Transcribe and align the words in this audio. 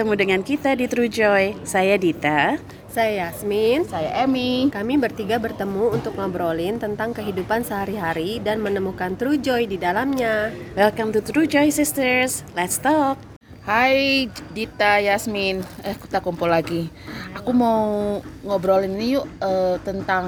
Hai, 0.00 0.08
ketemu 0.08 0.16
dengan 0.16 0.40
kita 0.40 0.70
di 0.80 0.88
True 0.88 1.12
Joy. 1.12 1.60
Saya 1.60 2.00
Dita. 2.00 2.56
Saya 2.88 3.28
Yasmin. 3.28 3.84
Saya 3.84 4.24
Emmy. 4.24 4.72
Kami 4.72 4.96
bertiga 4.96 5.36
bertemu 5.36 5.92
untuk 5.92 6.16
ngobrolin 6.16 6.80
tentang 6.80 7.12
kehidupan 7.12 7.68
sehari-hari 7.68 8.40
dan 8.40 8.64
menemukan 8.64 9.12
true 9.20 9.36
joy 9.36 9.68
di 9.68 9.76
dalamnya. 9.76 10.56
Welcome 10.72 11.12
to 11.12 11.20
True 11.20 11.44
Joy 11.44 11.68
Sisters. 11.68 12.48
Let's 12.56 12.80
talk. 12.80 13.20
Hai 13.60 14.24
Dita, 14.56 15.04
Yasmin. 15.04 15.60
Eh, 15.84 15.92
kita 15.92 16.24
kumpul 16.24 16.48
lagi. 16.48 16.88
Aku 17.36 17.52
mau 17.52 18.16
ngobrolin 18.40 18.96
ini 18.96 19.20
yuk 19.20 19.28
eh, 19.44 19.76
tentang 19.84 20.24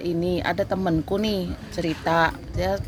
ini. 0.00 0.40
Ada 0.40 0.64
temenku 0.64 1.20
nih 1.20 1.52
cerita. 1.76 2.32
Dia 2.56 2.80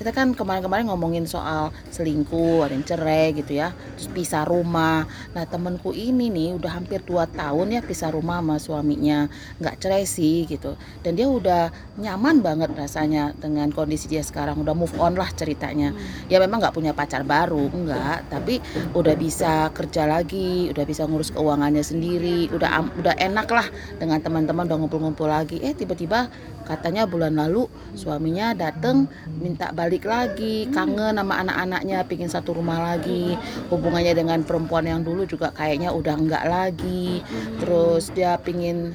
kita 0.00 0.16
kan 0.16 0.32
kemarin-kemarin 0.32 0.88
ngomongin 0.88 1.28
soal 1.28 1.76
selingkuh, 1.92 2.64
ada 2.64 2.72
yang 2.72 2.88
cerai 2.88 3.36
gitu 3.36 3.60
ya, 3.60 3.76
terus 4.00 4.08
pisah 4.08 4.48
rumah. 4.48 5.04
Nah 5.36 5.44
temenku 5.44 5.92
ini 5.92 6.32
nih 6.32 6.56
udah 6.56 6.80
hampir 6.80 7.04
2 7.04 7.28
tahun 7.36 7.76
ya 7.76 7.84
pisah 7.84 8.08
rumah 8.08 8.40
sama 8.40 8.56
suaminya, 8.56 9.28
nggak 9.60 9.76
cerai 9.76 10.08
sih 10.08 10.48
gitu. 10.48 10.72
Dan 11.04 11.20
dia 11.20 11.28
udah 11.28 11.68
nyaman 12.00 12.40
banget 12.40 12.72
rasanya 12.72 13.36
dengan 13.36 13.68
kondisi 13.76 14.08
dia 14.08 14.24
sekarang, 14.24 14.56
udah 14.64 14.72
move 14.72 14.96
on 14.96 15.20
lah 15.20 15.28
ceritanya. 15.36 15.92
Ya 16.32 16.40
memang 16.40 16.64
nggak 16.64 16.72
punya 16.72 16.96
pacar 16.96 17.20
baru, 17.20 17.68
enggak, 17.68 18.24
tapi 18.32 18.64
udah 18.96 19.12
bisa 19.20 19.68
kerja 19.76 20.08
lagi, 20.08 20.72
udah 20.72 20.84
bisa 20.88 21.04
ngurus 21.04 21.28
keuangannya 21.28 21.84
sendiri, 21.84 22.48
udah 22.56 22.88
udah 22.96 23.20
enak 23.20 23.52
lah 23.52 23.68
dengan 24.00 24.16
teman-teman 24.24 24.64
udah 24.64 24.80
ngumpul-ngumpul 24.80 25.28
lagi. 25.28 25.60
Eh 25.60 25.76
tiba-tiba 25.76 26.32
katanya 26.70 27.02
bulan 27.10 27.34
lalu 27.34 27.66
suaminya 27.98 28.54
dateng 28.54 29.10
minta 29.42 29.74
balik 29.74 30.06
lagi 30.06 30.70
kangen 30.70 31.18
sama 31.18 31.42
anak-anaknya 31.42 32.06
pingin 32.06 32.30
satu 32.30 32.54
rumah 32.54 32.94
lagi. 32.94 33.34
Hubungannya 33.74 34.14
dengan 34.14 34.46
perempuan 34.46 34.86
yang 34.86 35.02
dulu 35.02 35.26
juga 35.26 35.50
kayaknya 35.50 35.90
udah 35.90 36.14
enggak 36.14 36.44
lagi. 36.46 37.26
Terus 37.58 38.14
dia 38.14 38.38
pingin 38.38 38.94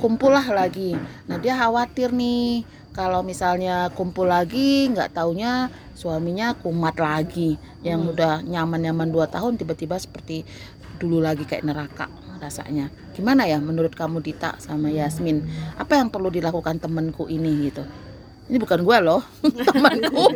kumpul 0.00 0.32
lah 0.32 0.48
lagi. 0.48 0.96
Nah 1.28 1.36
dia 1.36 1.52
khawatir 1.60 2.16
nih 2.16 2.64
kalau 2.96 3.20
misalnya 3.20 3.92
kumpul 3.92 4.24
lagi 4.24 4.88
nggak 4.88 5.12
taunya 5.12 5.68
suaminya 5.92 6.56
kumat 6.56 6.96
lagi. 6.96 7.60
Yang 7.84 8.16
udah 8.16 8.40
nyaman-nyaman 8.40 9.12
2 9.12 9.28
tahun 9.28 9.60
tiba-tiba 9.60 10.00
seperti 10.00 10.48
dulu 10.96 11.20
lagi 11.20 11.44
kayak 11.44 11.66
neraka 11.66 12.06
rasanya 12.38 13.01
gimana 13.12 13.44
ya 13.44 13.60
menurut 13.60 13.92
kamu 13.92 14.24
Dita 14.24 14.56
sama 14.58 14.88
Yasmin? 14.88 15.44
Apa 15.76 16.00
yang 16.00 16.08
perlu 16.08 16.32
dilakukan 16.32 16.80
temenku 16.80 17.28
ini 17.28 17.70
gitu? 17.70 17.84
Ini 18.52 18.58
bukan 18.58 18.84
gue 18.84 18.98
loh 19.00 19.22
temanku. 19.68 20.26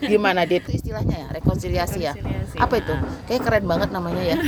Gimana 0.10 0.42
Dit 0.48 0.64
istilahnya 0.94 1.26
ya 1.26 1.28
rekonsiliasi 1.34 1.98
ya 1.98 2.12
Rekonsiliasi. 2.14 2.56
apa 2.62 2.74
itu 2.78 2.94
kayak 3.26 3.42
keren 3.42 3.64
banget 3.66 3.88
namanya 3.90 4.22
ya 4.22 4.38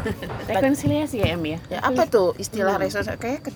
Rekonsiliasi 0.54 1.16
ya, 1.18 1.26
Em 1.34 1.42
ya? 1.42 1.58
ya 1.66 1.78
apa 1.82 2.06
tuh 2.06 2.30
istilah 2.38 2.78
rekonsiliasi 2.78 3.18
kayak 3.18 3.50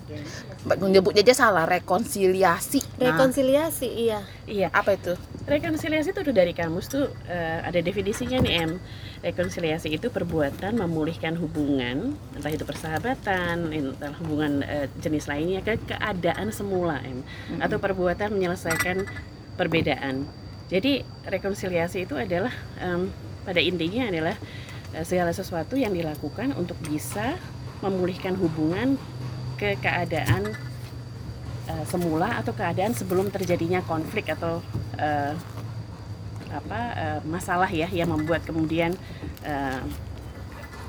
menyebutnya 0.82 1.22
aja 1.22 1.46
salah 1.46 1.62
rekonsiliasi 1.70 2.82
nah, 2.98 3.14
Rekonsiliasi, 3.14 3.86
iya. 3.86 4.26
Iya. 4.50 4.74
apa 4.74 4.98
itu 4.98 5.14
Rekonsiliasi 5.46 6.10
itu 6.10 6.34
dari 6.34 6.50
kamus 6.50 6.90
tuh 6.90 7.06
eh, 7.30 7.62
ada 7.62 7.78
definisinya 7.78 8.42
nih 8.42 8.52
Em. 8.66 8.72
Rekonsiliasi 9.20 9.92
itu 9.92 10.08
perbuatan 10.08 10.78
memulihkan 10.80 11.36
hubungan, 11.36 12.14
entah 12.38 12.52
itu 12.54 12.62
persahabatan, 12.64 13.68
entah 13.74 14.14
hubungan 14.22 14.62
eh, 14.62 14.86
jenis 15.02 15.26
lainnya 15.26 15.60
ke 15.64 15.76
keadaan 15.90 16.54
semula 16.54 17.02
Em, 17.02 17.20
atau 17.58 17.82
perbuatan 17.82 18.30
menyelesaikan 18.30 19.04
perbedaan. 19.58 20.24
Jadi 20.70 21.02
rekonsiliasi 21.26 22.06
itu 22.06 22.14
adalah 22.14 22.54
em, 22.78 23.10
pada 23.42 23.58
intinya 23.58 24.06
adalah 24.06 24.36
eh, 24.94 25.02
segala 25.02 25.34
sesuatu 25.34 25.74
yang 25.74 25.90
dilakukan 25.90 26.54
untuk 26.54 26.78
bisa 26.86 27.34
memulihkan 27.82 28.38
hubungan 28.38 28.94
ke 29.58 29.74
keadaan 29.82 30.54
eh, 31.66 31.84
semula 31.90 32.38
atau 32.38 32.54
keadaan 32.54 32.94
sebelum 32.94 33.34
terjadinya 33.34 33.82
konflik 33.82 34.30
atau 34.30 34.62
eh, 34.94 35.34
apa 36.50 36.80
eh, 36.94 37.20
masalah 37.26 37.70
ya 37.70 37.90
yang 37.90 38.14
membuat 38.14 38.46
kemudian 38.46 38.94
eh, 39.42 39.82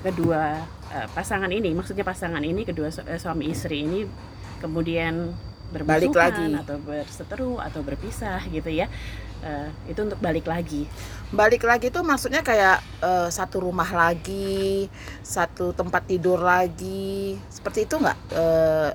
kedua 0.05 0.61
eh, 0.93 1.07
pasangan 1.13 1.49
ini 1.49 1.73
maksudnya 1.73 2.05
pasangan 2.05 2.41
ini 2.45 2.65
kedua 2.69 2.93
su- 2.93 3.05
suami 3.17 3.49
istri 3.49 3.85
ini 3.85 4.05
kemudian 4.61 5.33
Balik 5.73 6.11
lagi. 6.11 6.51
atau 6.53 6.77
berseteru 6.77 7.55
atau 7.57 7.79
berpisah 7.79 8.43
gitu 8.45 8.67
ya. 8.67 8.91
Eh, 9.41 9.67
itu 9.87 9.97
untuk 9.97 10.19
balik 10.19 10.45
lagi. 10.45 10.85
Balik 11.29 11.63
lagi 11.63 11.87
tuh 11.87 12.01
maksudnya 12.01 12.39
kayak 12.39 12.77
eh, 12.99 13.27
satu 13.27 13.63
rumah 13.63 13.87
lagi 13.87 14.85
satu 15.21 15.71
tempat 15.71 16.05
tidur 16.05 16.37
lagi. 16.37 17.39
Seperti 17.47 17.83
itu 17.83 17.95
nggak 17.95 18.17
Eh, 18.29 18.89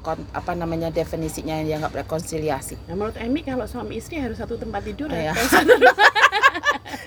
kon- 0.00 0.28
apa 0.30 0.52
namanya 0.52 0.88
definisinya 0.88 1.58
yang 1.58 1.82
nggak 1.82 1.98
rekonsiliasi? 2.00 2.78
Nah 2.86 2.94
menurut 2.94 3.16
Emi 3.16 3.42
kalau 3.42 3.64
suami 3.64 3.96
istri 3.96 4.16
harus 4.16 4.36
satu 4.36 4.54
tempat 4.54 4.84
tidur 4.84 5.08
Iya. 5.08 5.32
atau 5.32 5.46
satu 5.56 5.74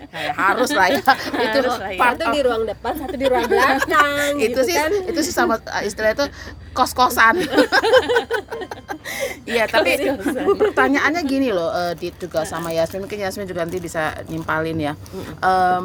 Kayak 0.10 0.34
harus 0.36 0.70
lah 0.72 0.88
ya 0.88 1.00
itu 1.00 1.12
Harus 1.60 1.76
lah 1.76 1.90
ya. 1.90 1.98
part 1.98 2.16
Satu 2.16 2.28
di 2.30 2.42
ruang 2.42 2.64
depan, 2.64 2.94
satu 2.96 3.16
di 3.16 3.26
ruang 3.26 3.46
belakang. 3.46 4.32
itu 4.38 4.44
gitu 4.46 4.60
sih 4.64 4.76
kan. 4.76 4.92
itu 5.06 5.20
sih 5.22 5.32
sama 5.32 5.56
uh, 5.58 5.82
istilah 5.82 6.12
itu 6.12 6.26
kos 6.70 6.92
kosan 6.92 7.36
iya 9.46 9.66
tapi 9.66 9.98
pertanyaannya 10.54 11.22
gini 11.24 11.50
loh 11.50 11.72
eh, 11.72 11.94
Dit 11.94 12.18
juga 12.18 12.44
sama 12.44 12.70
Yasmin 12.70 13.04
mungkin 13.04 13.20
Yasmin 13.20 13.46
juga 13.46 13.64
nanti 13.64 13.80
bisa 13.80 14.02
nimpalin 14.26 14.78
ya 14.80 14.94
Em, 15.40 15.84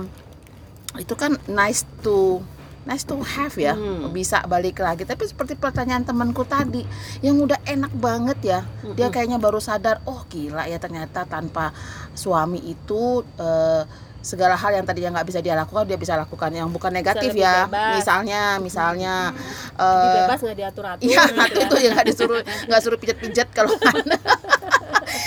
itu 0.95 1.15
kan 1.15 1.35
nice 1.47 1.83
to 2.01 2.39
nice 2.85 3.03
to 3.03 3.17
have 3.19 3.57
ya 3.57 3.73
Hmm. 3.73 4.13
bisa 4.13 4.45
balik 4.45 4.77
lagi 4.77 5.03
tapi 5.03 5.25
seperti 5.25 5.57
pertanyaan 5.57 6.05
temanku 6.05 6.45
tadi 6.45 6.85
yang 7.21 7.41
udah 7.41 7.57
enak 7.65 7.91
banget 7.91 8.39
ya 8.45 8.61
dia 8.93 9.09
kayaknya 9.09 9.41
baru 9.41 9.57
sadar 9.57 10.05
oh 10.05 10.21
gila 10.27 10.65
ya 10.65 10.77
ternyata 10.77 11.25
tanpa 11.25 11.73
suami 12.15 12.63
itu 12.63 13.23
eh, 13.39 13.83
segala 14.25 14.57
hal 14.57 14.73
yang 14.73 14.89
tadinya 14.89 15.21
nggak 15.21 15.29
bisa 15.29 15.41
dia 15.45 15.53
lakukan 15.53 15.85
dia 15.85 16.01
bisa 16.01 16.17
lakukan 16.17 16.49
yang 16.49 16.73
bukan 16.73 16.89
negatif 16.89 17.37
ya 17.37 17.69
bebas. 17.69 18.01
misalnya 18.01 18.43
misalnya 18.57 19.15
Lebih 19.77 20.09
eh, 20.09 20.17
bebas 20.25 20.39
nggak 20.41 20.57
diatur-atur. 20.65 21.05
Iya, 21.05 21.23
gitu 21.53 21.61
itu 21.61 21.77
ya. 21.77 21.83
yang 21.85 21.93
nggak 21.93 22.09
disuruh 22.09 22.41
nggak 22.41 22.81
suruh 22.81 22.99
pijet-pijet 22.99 23.49
kalau 23.53 23.77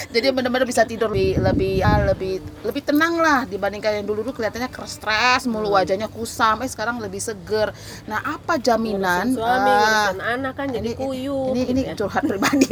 Jadi 0.07 0.27
benar-benar 0.31 0.65
bisa 0.65 0.83
tidur 0.83 1.09
lebih 1.09 1.39
lebih 1.39 1.75
ah, 1.81 1.99
lebih 2.05 2.33
lebih 2.63 2.81
tenang 2.83 3.17
lah 3.17 3.43
dibandingkan 3.43 4.01
yang 4.01 4.05
dulu 4.05 4.23
dulu 4.23 4.33
kelihatannya 4.33 4.67
stres 4.85 5.45
mulu 5.45 5.69
Hmm. 5.69 5.77
wajahnya 5.79 6.07
kusam, 6.07 6.59
eh 6.61 6.69
sekarang 6.69 6.97
lebih 6.97 7.19
seger. 7.19 7.71
Nah 8.05 8.19
apa 8.19 8.57
jaminan? 8.57 9.31
Suami, 9.31 9.71
ngurusin 9.71 10.19
anak 10.19 10.53
kan 10.55 10.67
jadi 10.71 10.91
ini- 10.91 10.97
kuyup. 10.97 11.53
ini 11.53 11.61
gitu 11.61 11.71
ini 11.71 11.81
ya. 11.85 11.93
curhat 11.95 12.23
pribadi. 12.23 12.67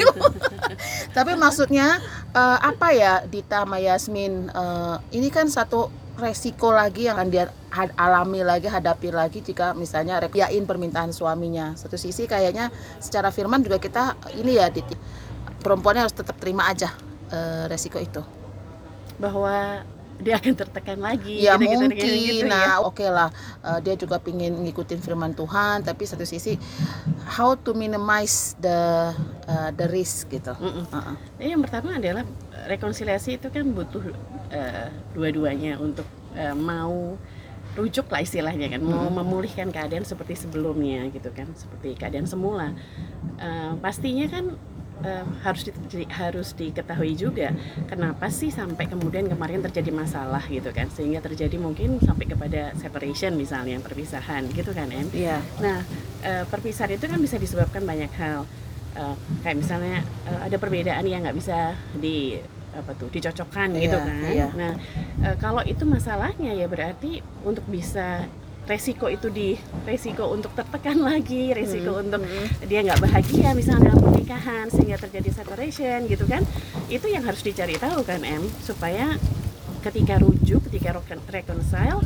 Tapi 1.15 1.31
maksudnya 1.35 1.99
eh, 2.31 2.57
apa 2.59 2.87
ya 2.91 3.13
Dita 3.23 3.63
sama 3.63 3.77
Yasmin 3.77 4.49
eh, 4.49 4.95
ini 5.11 5.27
kan 5.29 5.47
satu 5.47 5.87
resiko 6.15 6.71
lagi 6.71 7.11
yang 7.11 7.19
akan 7.19 7.27
dia 7.27 7.51
alami 7.99 8.39
lagi 8.39 8.71
hadapi 8.71 9.11
lagi 9.11 9.43
jika 9.43 9.75
misalnya 9.75 10.23
yain 10.31 10.63
permintaan 10.63 11.11
suaminya. 11.11 11.75
Satu 11.75 11.95
sisi 11.95 12.23
kayaknya 12.23 12.71
secara 12.97 13.29
firman 13.29 13.59
juga 13.59 13.77
kita 13.77 14.15
ini 14.33 14.55
ya 14.55 14.71
Dit, 14.71 14.87
perempuannya 15.65 16.05
harus 16.05 16.13
tetap 16.13 16.37
terima 16.37 16.69
aja 16.69 16.93
eh, 17.33 17.65
resiko 17.65 17.97
itu. 17.97 18.21
bahwa 19.15 19.81
dia 20.16 20.40
akan 20.40 20.53
tertekan 20.55 20.99
lagi 20.99 21.43
Ya 21.43 21.59
gitu-gitu, 21.59 21.87
mungkin. 21.87 21.99
gitu-gitu 21.99 22.45
ya. 22.47 22.51
nah, 22.51 22.75
oke 22.84 23.03
lah. 23.03 23.29
Eh, 23.63 23.79
dia 23.84 23.95
juga 23.95 24.16
pingin 24.19 24.51
ngikutin 24.63 24.99
firman 25.03 25.35
Tuhan, 25.35 25.84
tapi 25.84 26.07
satu 26.07 26.23
sisi 26.23 26.55
how 27.35 27.55
to 27.55 27.75
minimize 27.75 28.55
the 28.59 29.11
eh, 29.47 29.72
the 29.75 29.87
risk 29.91 30.31
gitu. 30.31 30.55
Mm-mm. 30.55 30.87
Uh-uh. 30.87 31.16
Jadi 31.35 31.49
yang 31.51 31.63
pertama 31.63 31.95
adalah 31.95 32.23
rekonsiliasi 32.67 33.40
itu 33.40 33.47
kan 33.51 33.67
butuh 33.72 34.03
eh, 34.51 34.87
dua-duanya 35.11 35.79
untuk 35.79 36.07
eh, 36.35 36.55
mau 36.55 37.19
rujuk 37.75 38.07
lah 38.07 38.23
istilahnya 38.23 38.72
kan, 38.72 38.79
mau 38.79 39.11
memulihkan 39.11 39.67
keadaan 39.67 40.07
seperti 40.07 40.47
sebelumnya 40.47 41.11
gitu 41.11 41.28
kan, 41.35 41.51
seperti 41.59 41.91
keadaan 41.99 42.23
semula. 42.23 42.72
Eh, 43.35 43.72
pastinya 43.84 44.31
kan 44.31 44.55
harus 45.43 45.67
di- 45.67 46.07
harus 46.07 46.49
diketahui 46.51 47.13
juga 47.13 47.51
kenapa 47.85 48.27
sih 48.27 48.49
sampai 48.49 48.87
kemudian 48.87 49.27
kemarin 49.27 49.61
terjadi 49.61 49.91
masalah 49.91 50.41
gitu 50.47 50.71
kan, 50.71 50.87
sehingga 50.89 51.19
terjadi 51.19 51.59
mungkin 51.59 51.99
sampai 51.99 52.25
kepada 52.25 52.73
separation 52.75 53.35
misalnya 53.35 53.77
perpisahan 53.79 54.47
gitu 54.49 54.71
kan 54.71 54.89
em. 54.89 55.05
Iya. 55.11 55.43
Nah, 55.59 55.83
eh, 56.21 56.43
perpisahan 56.45 56.95
itu 56.95 57.05
kan 57.05 57.19
bisa 57.19 57.35
disebabkan 57.35 57.83
banyak 57.83 58.09
hal. 58.15 58.47
Eh, 58.95 59.15
kayak 59.43 59.57
misalnya 59.59 59.99
eh, 60.25 60.39
ada 60.47 60.55
perbedaan 60.55 61.03
yang 61.03 61.21
nggak 61.21 61.37
bisa 61.37 61.75
di 61.93 62.39
apa 62.75 62.91
tuh 62.91 63.07
dicocokkan 63.07 63.71
gitu 63.77 63.95
Iya, 63.95 64.03
kan. 64.03 64.31
iya. 64.31 64.47
Nah, 64.51 64.73
kalau 65.39 65.63
itu 65.63 65.87
masalahnya 65.87 66.51
ya 66.51 66.67
berarti 66.67 67.23
untuk 67.43 67.63
bisa 67.67 68.27
resiko 68.66 69.06
itu 69.06 69.29
di 69.29 69.53
resiko 69.85 70.34
untuk 70.34 70.52
tertekan 70.58 70.97
lagi, 70.97 71.53
resiko 71.53 72.02
untuk 72.02 72.26
dia 72.66 72.82
nggak 72.82 73.02
bahagia 73.02 73.53
misalnya 73.53 73.94
dalam 73.94 74.02
pernikahan 74.02 74.66
sehingga 74.73 74.97
terjadi 74.97 75.29
separation 75.32 76.09
gitu 76.09 76.26
kan. 76.26 76.41
Itu 76.90 77.06
yang 77.06 77.23
harus 77.26 77.46
dicari 77.46 77.78
tahu 77.78 78.02
kan 78.02 78.26
M 78.26 78.46
supaya 78.66 79.17
ketika 79.85 80.17
rujuk, 80.17 80.66
ketika 80.70 80.97
recon- 80.97 81.26
reconcile 81.29 82.02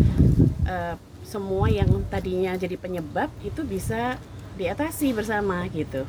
eh, 0.67 0.95
semua 1.23 1.71
yang 1.71 1.87
tadinya 2.11 2.57
jadi 2.59 2.75
penyebab 2.75 3.31
itu 3.39 3.63
bisa 3.63 4.19
diatasi 4.59 5.15
bersama 5.15 5.63
gitu. 5.71 6.03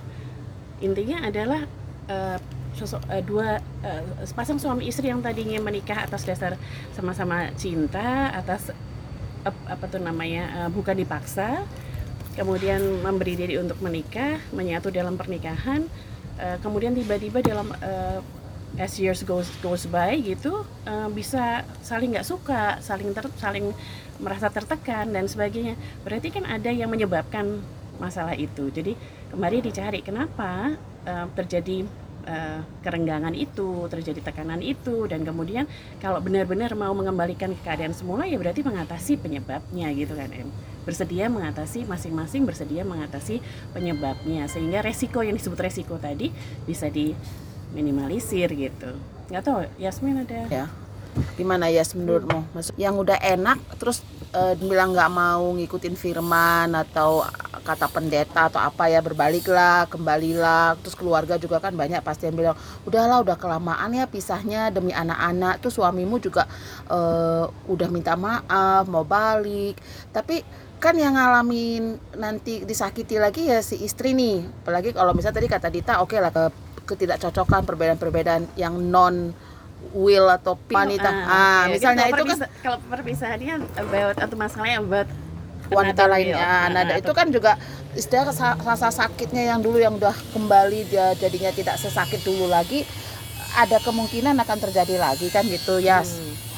Intinya 0.82 1.30
adalah 1.30 1.62
eh, 2.10 2.38
sosok 2.74 3.06
eh, 3.06 3.22
dua 3.22 3.62
eh, 3.86 4.02
sepasang 4.26 4.58
suami 4.58 4.90
istri 4.90 5.14
yang 5.14 5.22
tadinya 5.22 5.62
menikah 5.62 6.10
atas 6.10 6.26
dasar 6.26 6.58
sama-sama 6.90 7.54
cinta, 7.54 8.34
atas 8.34 8.74
apa 9.44 9.84
tuh 9.88 10.00
namanya 10.02 10.66
eh, 10.66 10.70
bukan 10.70 10.96
dipaksa, 10.96 11.64
kemudian 12.36 12.80
memberi 13.00 13.36
diri 13.36 13.54
untuk 13.56 13.80
menikah, 13.80 14.40
menyatu 14.52 14.92
dalam 14.92 15.16
pernikahan, 15.16 15.88
eh, 16.36 16.56
kemudian 16.60 16.92
tiba-tiba 16.92 17.40
dalam 17.40 17.72
eh, 17.80 18.20
as 18.78 18.94
years 19.02 19.26
goes 19.26 19.50
goes 19.66 19.82
by 19.90 20.14
gitu 20.22 20.62
bisa 21.10 21.66
saling 21.82 22.14
nggak 22.14 22.22
suka, 22.22 22.78
saling 22.78 23.10
ter, 23.10 23.26
saling 23.34 23.74
merasa 24.22 24.46
tertekan 24.46 25.10
dan 25.10 25.26
sebagainya. 25.26 25.74
Berarti 26.06 26.30
kan 26.30 26.46
ada 26.46 26.70
yang 26.70 26.86
menyebabkan 26.86 27.58
masalah 27.98 28.38
itu. 28.38 28.70
Jadi 28.70 28.94
kembali 29.34 29.58
dicari 29.58 30.06
kenapa 30.06 30.78
terjadi 31.34 31.82
eh, 32.30 32.62
kerenggangan 32.86 33.34
itu, 33.34 33.90
terjadi 33.90 34.22
tekanan 34.22 34.62
itu 34.62 35.10
dan 35.10 35.26
kemudian 35.26 35.66
kalau 35.98 36.22
benar-benar 36.22 36.78
mau 36.78 36.94
mengembalikan 36.94 37.50
ke 37.58 37.60
keadaan 37.66 37.90
semula 37.90 38.24
ya 38.30 38.38
berarti 38.38 38.62
mengatasi 38.62 39.18
penyebabnya 39.18 39.90
gitu 39.98 40.14
kan 40.14 40.30
Em. 40.30 40.48
Bersedia 40.86 41.26
mengatasi 41.26 41.84
masing-masing 41.84 42.46
bersedia 42.46 42.86
mengatasi 42.86 43.42
penyebabnya 43.74 44.46
sehingga 44.46 44.80
resiko 44.80 45.20
yang 45.26 45.34
disebut 45.36 45.58
resiko 45.60 45.98
tadi 45.98 46.30
bisa 46.64 46.86
diminimalisir 46.88 48.48
gitu. 48.54 48.94
Nggak 49.28 49.42
tahu 49.42 49.58
Yasmin 49.76 50.24
ada 50.24 50.46
ya 50.48 50.66
gimana 51.34 51.68
ya 51.68 51.82
menurutmu? 51.94 52.54
Maksud- 52.54 52.76
yang 52.78 52.96
udah 52.96 53.18
enak 53.18 53.58
terus 53.76 54.02
eh, 54.30 54.54
bilang 54.58 54.94
nggak 54.94 55.10
mau 55.10 55.50
ngikutin 55.56 55.94
firman 55.98 56.70
atau 56.74 57.26
kata 57.60 57.92
pendeta 57.92 58.48
atau 58.48 58.58
apa 58.58 58.88
ya 58.88 59.04
berbaliklah 59.04 59.86
kembalilah. 59.90 60.78
Terus 60.80 60.96
keluarga 60.96 61.36
juga 61.36 61.60
kan 61.60 61.76
banyak 61.76 62.00
pasti 62.00 62.30
yang 62.30 62.36
bilang 62.38 62.56
udahlah 62.88 63.20
udah 63.22 63.36
kelamaan 63.36 63.92
ya 63.92 64.06
pisahnya 64.06 64.70
demi 64.70 64.94
anak-anak. 64.94 65.60
Tuh 65.60 65.72
suamimu 65.72 66.18
juga 66.22 66.46
eh, 66.88 67.44
udah 67.46 67.88
minta 67.92 68.14
maaf 68.14 68.86
mau 68.86 69.04
balik. 69.04 69.76
Tapi 70.10 70.42
kan 70.80 70.96
yang 70.96 71.12
ngalamin 71.12 72.00
nanti 72.16 72.64
disakiti 72.64 73.20
lagi 73.20 73.52
ya 73.52 73.60
si 73.60 73.84
istri 73.84 74.16
nih. 74.16 74.64
Apalagi 74.64 74.96
kalau 74.96 75.12
misalnya 75.12 75.36
tadi 75.42 75.48
kata 75.52 75.68
Dita 75.68 76.00
oke 76.00 76.16
lah 76.16 76.32
ke 76.32 76.44
ketidakcocokan 76.88 77.68
perbedaan-perbedaan 77.68 78.58
yang 78.58 78.74
non 78.90 79.30
will 79.96 80.26
atau 80.30 80.54
wanita 80.70 81.10
ah, 81.10 81.66
oke. 81.66 81.76
misalnya 81.76 82.04
Jadi 82.06 82.12
itu 82.14 82.24
kan 82.24 82.38
kalau 82.62 82.78
perpisahannya 82.86 83.54
about 83.80 84.16
atau 84.18 84.36
masalahnya 84.38 84.78
about 84.82 85.08
wanita 85.70 86.02
lainnya 86.06 86.66
will. 86.70 86.74
nah 86.74 86.82
Ah, 86.86 86.98
itu 86.98 87.12
kan 87.14 87.26
juga 87.30 87.52
istilah 87.94 88.30
rasa, 88.62 88.88
sakitnya 88.94 89.50
yang 89.54 89.60
dulu 89.62 89.78
yang 89.82 89.98
udah 89.98 90.14
kembali 90.34 90.86
dia 90.90 91.14
jadinya 91.18 91.50
tidak 91.50 91.76
sesakit 91.78 92.22
dulu 92.22 92.46
lagi 92.46 92.86
ada 93.58 93.82
kemungkinan 93.82 94.38
akan 94.38 94.58
terjadi 94.62 94.94
lagi 94.98 95.26
kan 95.30 95.42
gitu 95.46 95.82
ya 95.82 96.02
Hmm. 96.06 96.50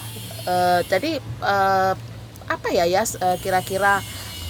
Eh, 0.42 0.80
jadi 0.90 1.22
eh, 1.22 1.92
apa 2.50 2.69
ya 2.74 2.82
Yas 2.82 3.14
eh, 3.14 3.38
kira-kira 3.38 4.02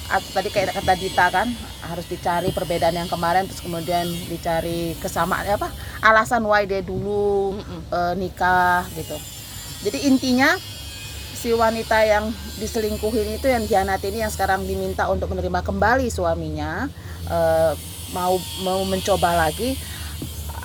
tadi 0.09 0.49
kayak 0.53 0.77
kata 0.77 0.95
Dita 0.99 1.27
kan 1.33 1.49
harus 1.89 2.07
dicari 2.07 2.53
perbedaan 2.53 2.95
yang 2.95 3.09
kemarin 3.09 3.49
terus 3.49 3.65
kemudian 3.65 4.05
dicari 4.29 4.93
kesamaan 5.01 5.47
apa 5.57 5.73
alasan 6.05 6.45
why 6.45 6.69
dia 6.69 6.85
dulu 6.85 7.57
Mm-mm. 7.57 7.81
eh, 7.89 8.15
nikah 8.19 8.85
gitu 8.93 9.17
jadi 9.83 9.99
intinya 10.07 10.55
si 11.33 11.51
wanita 11.51 12.07
yang 12.07 12.31
diselingkuhin 12.61 13.41
itu 13.41 13.51
yang 13.51 13.67
dihianati 13.67 14.15
ini 14.15 14.23
yang 14.23 14.31
sekarang 14.31 14.63
diminta 14.63 15.09
untuk 15.11 15.33
menerima 15.33 15.65
kembali 15.65 16.07
suaminya 16.13 16.87
eh, 17.27 17.73
mau 18.13 18.37
mau 18.63 18.85
mencoba 18.85 19.49
lagi 19.49 19.75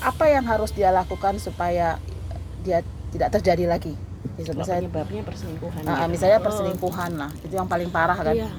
apa 0.04 0.30
yang 0.30 0.46
harus 0.46 0.70
dia 0.76 0.94
lakukan 0.94 1.40
supaya 1.42 1.98
dia 2.62 2.84
tidak 3.10 3.40
terjadi 3.40 3.66
lagi 3.66 3.96
misalnya 4.38 4.86
penyebabnya 4.86 5.22
perselingkuhan. 5.26 5.82
Nah, 5.82 5.96
gitu. 5.98 6.12
misalnya 6.14 6.40
Oh. 6.40 6.46
perselingkuhan 6.46 7.12
lah, 7.18 7.32
itu 7.42 7.54
yang 7.58 7.70
paling 7.70 7.90
parah 7.90 8.18
kan. 8.18 8.36
Iya. 8.38 8.50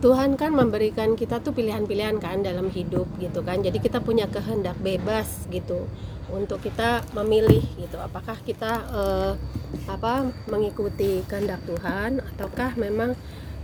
Tuhan 0.00 0.40
kan 0.40 0.56
memberikan 0.56 1.12
kita 1.12 1.44
tuh 1.44 1.52
pilihan-pilihan 1.52 2.16
kan 2.24 2.40
dalam 2.40 2.72
hidup 2.72 3.04
gitu 3.20 3.44
kan. 3.44 3.60
Jadi 3.60 3.84
kita 3.84 4.00
punya 4.00 4.24
kehendak 4.32 4.80
bebas 4.80 5.44
gitu 5.52 5.84
untuk 6.32 6.64
kita 6.64 7.04
memilih 7.12 7.60
gitu. 7.76 8.00
Apakah 8.00 8.40
kita 8.40 8.80
eh, 8.88 9.32
apa 9.84 10.24
mengikuti 10.48 11.20
kehendak 11.28 11.60
Tuhan 11.68 12.24
ataukah 12.34 12.80
memang 12.80 13.12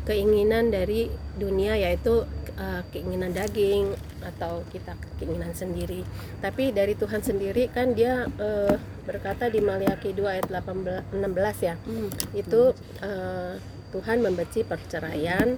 keinginan 0.04 0.68
dari 0.68 1.08
dunia 1.40 1.72
yaitu 1.72 2.28
eh, 2.60 2.84
keinginan 2.92 3.32
daging 3.32 3.96
atau 4.20 4.60
kita 4.68 4.92
keinginan 5.16 5.56
sendiri. 5.56 6.04
Tapi 6.44 6.68
dari 6.68 6.92
Tuhan 7.00 7.24
sendiri 7.24 7.72
kan 7.72 7.96
dia 7.96 8.28
eh, 8.28 8.76
berkata 9.08 9.48
di 9.48 9.64
Maliaki 9.64 10.12
2 10.12 10.20
ayat 10.28 10.46
18 10.52 11.16
16 11.16 11.64
ya 11.64 11.74
Hmm. 11.88 12.12
itu 12.36 12.76
eh, 13.00 13.56
Tuhan 13.94 14.20
membenci 14.20 14.66
perceraian 14.68 15.56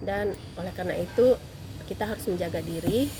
dan 0.00 0.32
oleh 0.56 0.72
karena 0.72 0.96
itu 0.96 1.36
kita 1.84 2.06
harus 2.06 2.24
menjaga 2.30 2.62
diri 2.64 3.10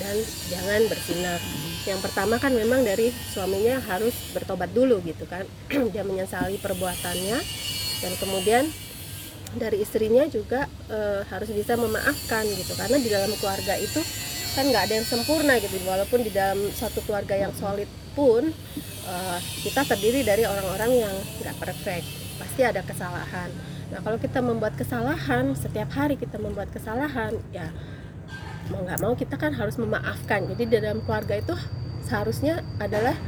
dan 0.00 0.16
jangan 0.48 0.80
bersinar. 0.88 1.40
Yang 1.84 2.00
pertama 2.08 2.40
kan 2.40 2.56
memang 2.56 2.80
dari 2.80 3.12
suaminya 3.12 3.80
harus 3.84 4.16
bertobat 4.32 4.72
dulu 4.72 5.00
gitu 5.04 5.28
kan. 5.28 5.44
Dia 5.92 6.04
menyesali 6.04 6.56
perbuatannya. 6.56 7.38
Dan 8.00 8.12
kemudian 8.16 8.64
dari 9.60 9.84
istrinya 9.84 10.24
juga 10.24 10.64
eh, 10.88 11.20
harus 11.28 11.52
bisa 11.52 11.76
memaafkan 11.76 12.48
gitu. 12.48 12.72
Karena 12.80 12.96
di 12.96 13.08
dalam 13.12 13.32
keluarga 13.36 13.76
itu 13.76 14.00
kan 14.56 14.64
nggak 14.66 14.88
ada 14.88 14.94
yang 15.04 15.06
sempurna 15.08 15.60
gitu. 15.60 15.76
Walaupun 15.84 16.24
di 16.24 16.32
dalam 16.32 16.60
satu 16.72 17.04
keluarga 17.04 17.36
yang 17.36 17.52
solid 17.52 17.88
pun 18.16 18.48
eh, 19.04 19.38
kita 19.68 19.84
terdiri 19.84 20.24
dari 20.24 20.48
orang-orang 20.48 21.08
yang 21.08 21.14
nggak 21.44 21.56
perfect. 21.60 22.08
Pasti 22.40 22.64
ada 22.64 22.80
kesalahan 22.80 23.69
nah 23.90 23.98
kalau 24.06 24.18
kita 24.22 24.38
membuat 24.38 24.78
kesalahan 24.78 25.50
setiap 25.58 25.90
hari 25.90 26.14
kita 26.14 26.38
membuat 26.38 26.70
kesalahan 26.70 27.34
ya 27.50 27.74
mau 28.70 28.86
nggak 28.86 29.00
mau 29.02 29.14
kita 29.18 29.34
kan 29.34 29.52
harus 29.52 29.76
memaafkan. 29.76 30.46
Jadi 30.54 30.62
di 30.70 30.74
dalam 30.78 31.02
keluarga 31.02 31.34
itu 31.36 31.54
seharusnya 32.06 32.62
adalah 32.78 33.18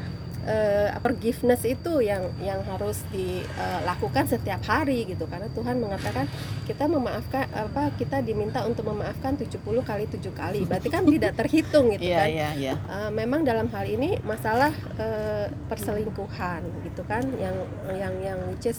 eh, 0.46 0.90
forgiveness 1.02 1.66
itu 1.66 2.02
yang 2.02 2.30
yang 2.38 2.62
harus 2.62 3.02
dilakukan 3.10 4.30
setiap 4.30 4.62
hari 4.62 5.02
gitu. 5.06 5.26
Karena 5.26 5.50
Tuhan 5.50 5.82
mengatakan 5.82 6.30
kita 6.66 6.86
memaafkan 6.86 7.50
apa 7.50 7.90
kita 7.98 8.22
diminta 8.22 8.62
untuk 8.62 8.86
memaafkan 8.86 9.34
70 9.34 9.58
kali 9.82 10.04
tujuh 10.14 10.32
kali. 10.34 10.62
Berarti 10.62 10.88
kan 10.90 11.02
tidak 11.06 11.34
terhitung 11.34 11.90
gitu 11.90 12.06
Iya, 12.10 12.22
kan. 12.22 12.28
iya, 12.30 12.48
iya. 12.54 12.74
Uh, 12.86 13.10
memang 13.10 13.42
dalam 13.42 13.66
hal 13.70 13.84
ini 13.86 14.22
masalah 14.22 14.70
uh, 14.98 15.46
perselingkuhan 15.66 16.62
gitu 16.86 17.02
kan 17.06 17.22
yang 17.38 17.54
yang 17.90 18.14
yang 18.22 18.38
which 18.54 18.70
is 18.70 18.78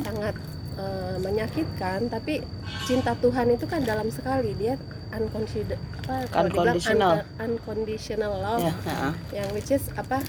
sangat 0.00 0.32
uh, 0.80 1.16
menyakitkan 1.18 2.08
tapi 2.08 2.40
cinta 2.84 3.12
Tuhan 3.14 3.52
itu 3.52 3.64
kan 3.64 3.84
dalam 3.84 4.08
sekali 4.08 4.56
dia 4.56 4.80
unconditional 5.10 5.76
apa 6.00 6.14
Unconditional. 6.40 7.12
unco- 7.14 7.28
unconditional 7.38 8.32
love 8.34 8.62
Ya, 8.62 8.72
heeh. 8.80 9.12
yang 9.34 9.48
which 9.52 9.68
is 9.68 9.84
apa 9.94 10.24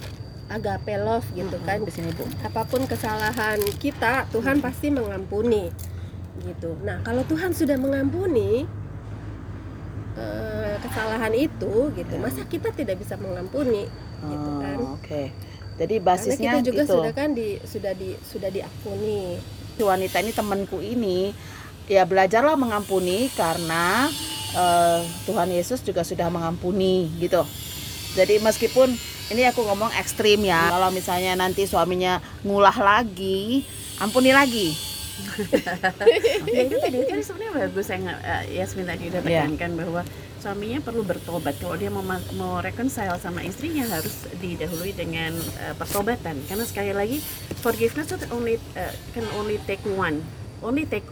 agape 0.49 0.99
love 0.99 1.23
gitu 1.31 1.55
kan 1.63 1.79
di 1.79 1.89
sini 1.89 2.11
Bu. 2.11 2.27
apa 2.43 2.67
pun 2.67 2.83
kesalahan 2.83 3.55
kita 3.79 4.27
Tuhan 4.29 4.59
pasti 4.59 4.91
mengampuni 4.91 5.71
gitu. 6.41 6.75
Nah 6.81 6.99
kalau 7.01 7.23
Tuhan 7.23 7.51
sudah 7.51 7.77
mengampuni 7.77 8.67
eh, 10.17 10.75
kesalahan 10.81 11.31
itu 11.31 11.73
gitu, 11.93 12.13
masa 12.17 12.43
kita 12.43 12.69
tidak 12.71 12.99
bisa 12.99 13.15
mengampuni 13.15 13.87
gitu 14.21 14.49
kan? 14.59 14.77
Oh, 14.77 14.97
Oke. 14.97 15.31
Jadi 15.79 15.95
Karena 15.97 16.07
basisnya 16.09 16.51
kita 16.51 16.59
juga 16.63 16.83
gitu. 16.83 16.93
sudah 16.93 17.13
kan 17.15 17.29
di 17.31 17.47
sudah 17.63 17.93
di 17.95 18.09
sudah 18.21 18.49
diampuni. 18.49 19.39
Si 19.77 19.81
wanita 19.81 20.19
ini 20.21 20.31
temanku 20.35 20.83
ini 20.83 21.31
ya 21.87 22.05
belajarlah 22.07 22.55
mengampuni 22.59 23.31
karena 23.33 24.11
eh, 24.55 24.99
Tuhan 25.25 25.49
Yesus 25.51 25.81
juga 25.81 26.03
sudah 26.03 26.27
mengampuni 26.29 27.09
gitu. 27.19 27.43
Jadi 28.11 28.43
meskipun 28.43 28.91
ini 29.31 29.47
aku 29.47 29.63
ngomong 29.63 29.95
ekstrim 29.95 30.43
ya, 30.43 30.67
kalau 30.67 30.91
misalnya 30.91 31.39
nanti 31.39 31.63
suaminya 31.63 32.19
ngulah 32.43 32.75
lagi, 32.75 33.63
ampuni 34.03 34.35
lagi. 34.35 34.90
Ya 36.51 36.61
itu 36.63 36.77
tadi 36.77 36.97
kan 37.05 37.19
sebenarnya 37.21 37.53
bagus 37.61 37.87
yang 37.87 38.03
eh, 38.07 38.43
Yasmin 38.55 38.85
tadi 38.85 39.03
udah 39.07 39.21
Iya. 39.21 39.45
tekankan 39.45 39.71
bahwa 39.77 40.01
suaminya 40.37 40.79
perlu 40.81 41.01
bertobat. 41.01 41.53
Kalau 41.57 41.77
dia 41.77 41.87
mau 41.87 42.01
ma- 42.01 42.29
mau 42.33 42.57
reconcile 42.59 43.13
sama 43.17 43.41
istrinya 43.41 43.85
harus 43.87 44.11
didahului 44.37 44.91
dengan 44.91 45.31
eh, 45.61 45.73
pertobatan. 45.75 46.41
Karena 46.45 46.65
sekali 46.65 46.91
lagi 46.91 47.17
forgiveness 47.59 48.09
itu 48.09 48.25
only 48.29 48.57
eh, 48.73 48.93
can 49.11 49.25
only 49.35 49.61
take 49.63 49.81
one. 49.85 50.21
Only 50.61 50.85
take 50.85 51.05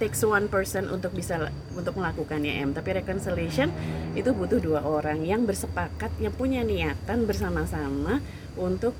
takes 0.00 0.24
one 0.24 0.48
person 0.48 0.88
untuk 0.88 1.12
bisa 1.12 1.52
untuk 1.76 1.94
melakukannya 1.96 2.60
M. 2.64 2.72
Tapi 2.72 3.00
reconciliation 3.00 3.70
itu 4.16 4.32
butuh 4.32 4.58
dua 4.60 4.80
orang 4.84 5.22
yang 5.22 5.44
bersepakat 5.44 6.10
yang 6.18 6.32
punya 6.34 6.64
niatan 6.64 7.28
bersama-sama 7.28 8.20
untuk 8.54 8.94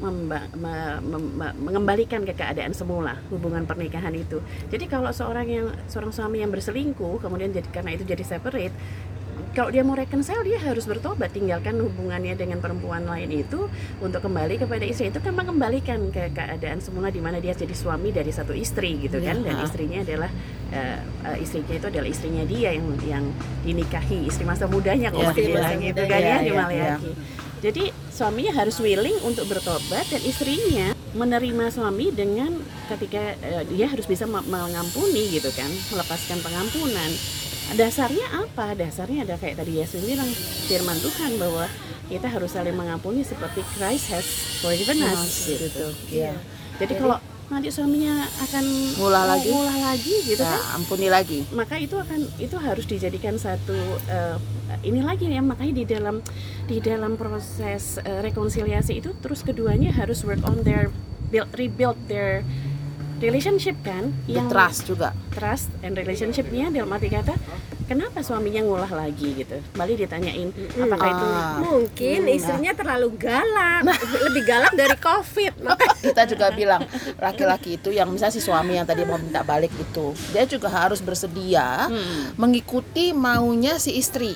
mengembalikan 1.63 2.27
ke 2.27 2.35
keadaan 2.35 2.75
semula 2.75 3.23
hubungan 3.31 3.63
pernikahan 3.65 4.11
itu. 4.15 4.43
Jadi 4.69 4.91
kalau 4.91 5.15
seorang 5.15 5.47
yang 5.47 5.67
seorang 5.87 6.11
suami 6.11 6.43
yang 6.43 6.51
berselingkuh 6.51 7.23
kemudian 7.23 7.55
jadi 7.55 7.69
karena 7.71 7.95
itu 7.95 8.03
jadi 8.03 8.25
separate 8.27 8.75
kalau 9.55 9.71
dia 9.71 9.87
mau 9.87 9.95
reconcile 9.95 10.43
dia 10.43 10.59
harus 10.59 10.85
bertobat. 10.85 11.31
Tinggalkan 11.31 11.79
hubungannya 11.79 12.35
dengan 12.35 12.59
perempuan 12.59 13.07
lain 13.07 13.31
itu 13.31 13.71
untuk 14.03 14.21
kembali 14.23 14.59
kepada 14.59 14.83
istri. 14.83 15.15
Itu 15.15 15.23
kan 15.23 15.35
mengembalikan 15.35 16.11
ke 16.11 16.35
keadaan 16.35 16.83
semula 16.83 17.15
di 17.15 17.23
mana 17.23 17.39
dia 17.39 17.55
jadi 17.55 17.73
suami 17.73 18.11
dari 18.11 18.35
satu 18.35 18.51
istri 18.51 18.99
gitu 18.99 19.23
kan. 19.23 19.41
Iya. 19.41 19.47
dan 19.47 19.57
istrinya 19.63 19.99
adalah 20.03 20.31
eh, 20.75 20.99
istrinya 21.39 21.75
itu 21.79 21.87
adalah 21.87 22.09
istrinya 22.11 22.45
dia 22.47 22.71
yang 22.75 22.87
yang 23.07 23.25
dinikahi. 23.63 24.27
Istri 24.27 24.45
masa 24.47 24.67
mudanya 24.67 25.15
kok 25.15 25.23
pakai 25.23 25.45
iya. 25.47 25.51
bilang 25.55 25.79
gitu 25.79 26.03
kan 26.07 26.21
Iya, 26.21 26.29
ya 26.29 26.37
di 26.43 26.53
Malayaki. 26.53 27.13
Jadi 27.65 27.85
suaminya 28.13 28.53
harus 28.61 28.77
willing 28.77 29.17
untuk 29.25 29.49
bertobat 29.49 30.05
dan 30.13 30.21
istrinya 30.21 30.93
menerima 31.15 31.71
suami 31.71 32.11
dengan 32.11 32.51
ketika 32.91 33.39
eh, 33.39 33.63
dia 33.71 33.87
harus 33.87 34.05
bisa 34.05 34.27
me- 34.27 34.45
mengampuni 34.45 35.31
gitu 35.31 35.49
kan 35.55 35.71
melepaskan 35.95 36.43
pengampunan 36.43 37.11
dasarnya 37.73 38.27
apa 38.37 38.77
dasarnya 38.77 39.25
ada 39.25 39.35
kayak 39.35 39.57
tadi 39.57 39.81
Yesus 39.81 40.05
bilang 40.05 40.29
firman 40.65 41.01
Tuhan 41.01 41.37
bahwa 41.37 41.65
kita 42.05 42.29
harus 42.29 42.53
saling 42.53 42.73
mengampuni 42.73 43.25
seperti 43.25 43.65
Christ 43.73 44.13
has 44.13 44.27
forgiven 44.61 45.01
us 45.03 45.49
Gitu. 45.49 45.65
gitu 45.65 45.87
Iya. 46.13 46.37
jadi 46.77 46.93
kalau 46.95 47.17
nanti 47.47 47.69
suaminya 47.69 48.13
akan 48.41 48.65
Ngulah 48.95 49.25
lagi? 49.27 49.49
ngulah 49.49 49.79
lagi 49.83 50.15
gitu 50.23 50.41
kan 50.41 50.55
Nah, 50.55 50.77
ampuni 50.77 51.09
lagi. 51.09 51.45
maka 51.51 51.77
itu 51.77 51.93
akan 51.95 52.21
itu 52.39 52.57
harus 52.59 52.85
dijadikan 52.85 53.37
satu 53.37 53.77
eh, 54.07 54.37
ini 54.83 55.01
lagi 55.01 55.27
ya 55.27 55.41
makanya 55.41 55.75
di 55.75 55.85
dalam 55.85 56.21
di 56.65 56.79
dalam 56.79 57.17
proses 57.17 57.97
eh, 57.99 58.21
rekonsiliasi 58.21 58.99
itu 58.99 59.13
terus 59.19 59.41
keduanya 59.41 59.89
harus 59.91 60.21
work 60.23 60.41
on 60.43 60.61
their 60.63 60.93
build 61.27 61.49
rebuild 61.53 61.97
their 62.07 62.45
relationship 63.17 63.77
kan 63.81 64.11
The 64.27 64.43
trust 64.47 64.85
juga. 64.85 65.13
trust 65.31 65.71
and 65.81 65.95
relationshipnya 65.95 66.71
dalam 66.71 66.89
arti 66.89 67.09
kata 67.09 67.35
kenapa 67.85 68.21
suaminya 68.21 68.61
ngulah 68.61 68.89
lagi 68.89 69.35
gitu 69.37 69.61
balik 69.73 69.99
ditanyain 69.99 70.49
apakah 70.75 71.07
itu 71.07 71.27
Ah. 71.27 71.57
Mungkin 71.61 72.19
Hmm, 72.23 72.33
istrinya 72.33 72.73
terlalu 72.73 73.09
galak, 73.15 73.85
lebih 74.21 74.43
galak 74.43 74.73
dari 74.73 74.97
COVID. 74.97 75.53
Maka 75.67 75.87
kita 75.97 76.23
juga 76.25 76.49
bilang 76.51 76.83
laki-laki 77.17 77.77
itu 77.77 77.91
yang 77.91 78.09
misalnya 78.09 78.33
si 78.33 78.41
suami 78.41 78.75
yang 78.75 78.85
tadi 78.85 79.03
mau 79.03 79.17
minta 79.17 79.43
balik 79.43 79.71
itu 79.73 80.07
dia 80.31 80.45
juga 80.45 80.69
harus 80.69 80.99
bersedia 80.99 81.87
Hmm. 81.87 82.33
mengikuti 82.37 83.13
maunya 83.13 83.77
si 83.77 83.95
istri 83.95 84.33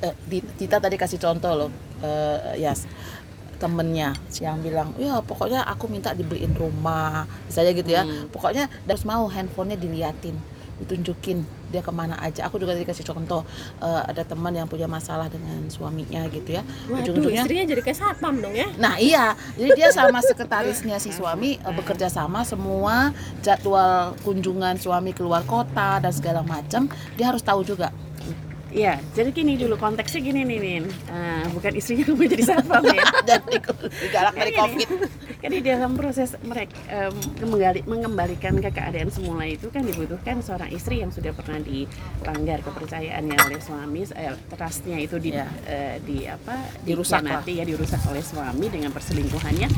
eh, 0.00 0.14
Di- 0.22 0.44
Dita 0.56 0.76
tadi 0.76 0.96
kasih 0.96 1.18
contoh 1.18 1.52
loh 1.54 1.70
eh, 2.00 2.58
Yas 2.58 2.84
temennya 3.60 4.16
yang 4.40 4.58
bilang 4.58 4.96
ya 4.96 5.20
pokoknya 5.20 5.60
aku 5.68 5.84
minta 5.86 6.16
dibeliin 6.16 6.56
rumah 6.56 7.28
misalnya 7.44 7.72
gitu 7.76 7.90
ya 7.92 8.02
Hmm. 8.02 8.32
pokoknya 8.32 8.64
harus 8.88 9.04
mau 9.04 9.28
handphonenya 9.28 9.76
diliatin 9.76 10.32
ditunjukin 10.80 11.44
dia 11.68 11.84
ke 11.84 11.92
mana 11.92 12.16
aja 12.18 12.48
aku 12.48 12.56
juga 12.56 12.72
tadi 12.72 12.88
kasih 12.88 13.04
contoh 13.04 13.44
eh, 13.84 14.02
ada 14.08 14.24
teman 14.24 14.48
yang 14.50 14.64
punya 14.64 14.88
masalah 14.88 15.28
dengan 15.28 15.68
suaminya 15.68 16.24
gitu 16.32 16.56
ya 16.56 16.64
waduh 16.88 17.04
ujung-ujungnya 17.04 17.44
istrinya 17.44 17.64
jadi 17.68 17.82
kayak 17.84 17.98
satpam 18.00 18.40
dong 18.40 18.56
ya. 18.56 18.64
Nah 18.80 18.96
iya, 18.96 19.36
jadi 19.60 19.76
dia 19.76 19.88
sama 19.92 20.24
sekretarisnya 20.24 20.96
si 20.96 21.12
suami 21.12 21.60
eh, 21.60 21.74
bekerja 21.76 22.08
sama 22.08 22.48
semua 22.48 23.12
jadwal 23.44 24.16
kunjungan 24.24 24.80
suami 24.80 25.12
keluar 25.12 25.44
kota 25.44 26.00
dan 26.00 26.12
segala 26.16 26.40
macam 26.40 26.88
dia 27.12 27.28
harus 27.28 27.44
tahu 27.44 27.60
juga. 27.60 27.92
Ya 28.70 28.94
jadi 29.12 29.30
gini 29.30 29.54
dulu 29.54 29.74
konteksnya 29.74 30.20
gini 30.22 30.42
nih 30.42 30.58
Nin 30.58 30.84
Eh, 31.10 31.44
bukan 31.50 31.72
istrinya 31.74 32.04
kamu 32.08 32.22
jadi 32.28 32.44
satpam 32.46 32.82
ya 32.86 33.02
Jadi 33.30 33.56
galak 34.08 34.34
dari 34.34 34.52
covid. 34.52 34.88
kan 35.40 35.50
di 35.50 35.60
dalam 35.60 35.92
proses 35.94 36.36
mereka 36.40 36.76
mengembali- 37.40 37.84
mengembalikan 37.84 38.54
ke 38.56 38.70
keadaan 38.70 39.08
semula 39.08 39.42
itu 39.42 39.68
kan 39.68 39.82
dibutuhkan 39.82 40.38
seorang 40.38 40.70
istri 40.70 41.00
yang 41.00 41.08
sudah 41.08 41.32
pernah 41.32 41.58
dilanggar 41.58 42.60
kepercayaannya 42.60 43.36
oleh 43.40 43.58
suami, 43.58 44.04
eh, 44.06 44.36
trustnya 44.48 44.96
itu 44.96 45.16
di, 45.16 45.32
Ya. 45.32 45.48
eh, 45.64 45.96
di 45.98 46.24
apa 46.24 46.54
Dirusak 46.80 47.24
dikhianati, 47.24 47.52
ya 47.54 47.64
dirusak 47.64 48.00
oleh 48.04 48.20
suami 48.20 48.66
dengan 48.68 48.90
perselingkuhannya. 48.90 49.68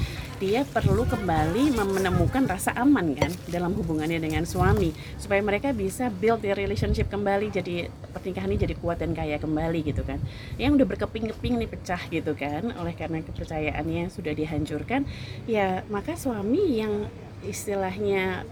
Dia 0.43 0.67
perlu 0.67 1.07
kembali 1.07 1.71
menemukan 1.71 2.51
rasa 2.51 2.75
aman 2.75 3.15
kan 3.15 3.31
dalam 3.47 3.79
hubungannya 3.79 4.19
dengan 4.19 4.43
suami 4.43 4.91
supaya 5.15 5.39
mereka 5.39 5.71
bisa 5.71 6.11
build 6.11 6.43
their 6.43 6.59
relationship 6.59 7.07
kembali 7.07 7.55
jadi 7.55 7.87
pernikahan 8.11 8.51
ini 8.51 8.59
jadi 8.67 8.75
kuat 8.75 8.99
dan 8.99 9.15
kaya 9.15 9.39
kembali 9.39 9.87
gitu 9.87 10.03
kan. 10.03 10.19
Yang 10.59 10.83
udah 10.83 10.87
berkeping-keping 10.91 11.63
nih 11.63 11.71
pecah 11.71 12.03
gitu 12.11 12.35
kan 12.35 12.75
oleh 12.75 12.91
karena 12.91 13.23
kepercayaannya 13.23 14.11
sudah 14.11 14.35
dihancurkan 14.35 15.07
ya 15.47 15.87
maka 15.87 16.19
suami 16.19 16.83
yang 16.83 17.07
istilahnya 17.47 18.43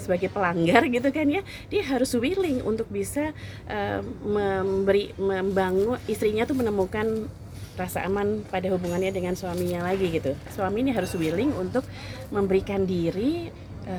sebagai 0.00 0.32
pelanggar 0.32 0.88
gitu 0.88 1.12
kan 1.12 1.28
ya 1.28 1.44
dia 1.68 1.84
harus 1.84 2.12
willing 2.16 2.64
untuk 2.64 2.88
bisa 2.88 3.36
eh, 3.68 4.00
memberi 4.24 5.12
membangun 5.20 6.00
istrinya 6.08 6.48
tuh 6.48 6.56
menemukan 6.56 7.28
rasa 7.74 8.06
aman 8.06 8.46
pada 8.46 8.70
hubungannya 8.70 9.10
dengan 9.10 9.34
suaminya 9.34 9.86
lagi 9.86 10.10
gitu. 10.10 10.34
Suami 10.54 10.86
ini 10.86 10.90
harus 10.94 11.14
willing 11.18 11.50
untuk 11.54 11.82
memberikan 12.30 12.86
diri 12.86 13.50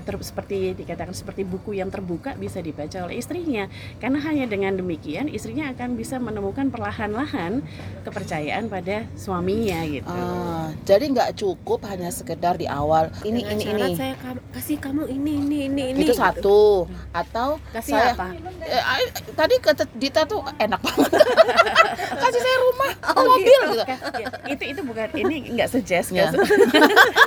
ter- 0.01 0.17
seperti 0.19 0.55
dikatakan 0.75 1.11
seperti 1.11 1.41
buku 1.41 1.73
yang 1.73 1.87
terbuka 1.87 2.33
bisa 2.33 2.57
dibaca 2.57 3.01
oleh 3.01 3.15
istrinya 3.15 3.69
karena 3.97 4.19
hanya 4.19 4.45
dengan 4.45 4.73
demikian 4.73 5.27
istrinya 5.27 5.69
akan 5.69 5.93
bisa 5.93 6.17
menemukan 6.17 6.67
perlahan-lahan 6.67 7.61
kepercayaan 8.01 8.65
pada 8.65 9.05
suaminya 9.13 9.79
gitu 9.83 10.07
Ah, 10.07 10.69
jadi 10.83 11.05
nggak 11.07 11.29
cukup 11.35 11.85
hanya 11.85 12.09
sekedar 12.09 12.55
di 12.55 12.65
awal 12.65 13.13
ini 13.21 13.41
Dengan 13.41 13.57
ini 13.57 13.83
ini. 13.85 13.95
saya 13.95 14.15
kam- 14.15 14.41
kasih 14.51 14.77
kamu 14.77 15.03
ini 15.07 15.31
ini 15.37 15.57
ini 15.65 15.83
ini. 15.91 15.99
Itu 16.01 16.11
gitu. 16.11 16.19
satu 16.19 16.61
atau 17.11 17.61
Kasih 17.71 17.93
saya 17.93 18.11
apa? 18.11 18.33
Eh, 18.61 18.83
ay- 18.83 19.11
tadi 19.31 19.55
kata 19.57 19.83
Dita 19.91 20.23
tuh 20.23 20.41
enak 20.55 20.79
banget. 20.79 21.11
Kasih 22.23 22.41
saya 22.41 22.57
rumah, 22.59 22.91
Oh, 23.11 23.23
mobil 23.27 23.45
gitu. 23.69 23.83
Ya, 23.85 23.97
itu 24.47 24.63
itu 24.65 24.81
bukan 24.81 25.07
ini 25.13 25.35
nggak 25.53 25.69
suggest 25.69 26.07
Ya. 26.09 26.27
nggak 26.27 26.29
su- 26.33 26.57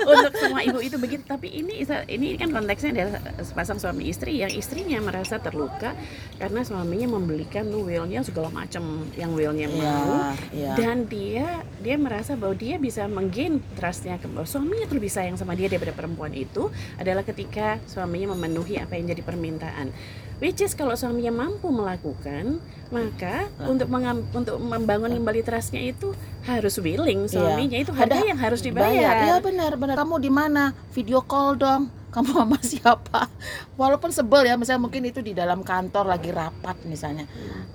untuk 0.06 0.32
semua 0.34 0.60
ibu 0.60 0.78
itu 0.78 0.96
begitu 0.96 1.22
tapi 1.22 1.48
ini 1.52 1.84
ini 2.08 2.26
kan 2.34 2.47
konteksnya 2.50 2.90
adalah 2.92 3.12
sepasang 3.38 3.76
suami 3.76 4.06
istri 4.06 4.36
yang 4.36 4.50
istrinya 4.50 4.98
merasa 4.98 5.36
terluka 5.36 5.92
karena 6.36 6.60
suaminya 6.60 7.08
membelikan 7.10 7.66
willnya 7.66 8.20
segala 8.20 8.48
macam 8.48 8.82
yang 9.14 9.30
willnya 9.30 9.66
Iya, 9.66 9.76
mau 9.76 10.12
iya. 10.50 10.72
dan 10.74 11.04
dia 11.04 11.46
dia 11.78 11.96
merasa 11.96 12.34
bahwa 12.34 12.54
dia 12.54 12.76
bisa 12.76 13.04
menggain 13.04 13.58
trustnya 13.72 14.16
ke 14.16 14.26
bahwa 14.26 14.44
suaminya 14.44 14.84
tuh 14.84 14.96
lebih 14.96 15.08
sayang 15.08 15.34
sama 15.34 15.52
dia 15.52 15.66
daripada 15.66 15.92
perempuan 15.92 16.30
itu 16.30 16.68
adalah 16.94 17.22
ketika 17.22 17.78
suaminya 17.84 18.32
memenuhi 18.32 18.76
apa 18.76 18.94
yang 18.94 19.08
jadi 19.08 19.20
permintaan 19.20 19.90
which 20.38 20.58
is 20.58 20.72
kalau 20.72 20.94
suaminya 20.94 21.34
mampu 21.36 21.66
melakukan 21.68 22.62
maka 22.88 23.50
untuk 23.60 23.86
mengam- 23.86 24.24
untuk 24.32 24.56
membangun 24.56 25.12
kembali 25.12 25.42
trustnya 25.42 25.82
itu 25.84 26.14
harus 26.42 26.78
willing 26.78 27.26
suaminya 27.26 27.76
itu 27.76 27.90
harga 27.90 28.14
Ada 28.14 28.24
yang 28.24 28.38
harus 28.38 28.60
Bayar. 28.60 28.88
Iya 28.88 29.36
dibayar 29.36 29.40
benar 29.40 29.72
benar. 29.74 29.96
Kamu 29.98 30.16
di 30.16 30.30
mana? 30.30 30.72
Video 30.90 31.20
call 31.20 31.56
dong. 31.56 31.82
Kamu 32.08 32.30
sama 32.34 32.56
siapa? 32.58 33.28
Walaupun 33.74 34.08
sebel 34.08 34.44
ya, 34.44 34.56
misalnya 34.56 34.80
mungkin 34.80 35.04
itu 35.04 35.20
di 35.20 35.32
dalam 35.32 35.60
kantor 35.60 36.08
lagi 36.08 36.32
rapat 36.32 36.80
misalnya. 36.82 37.28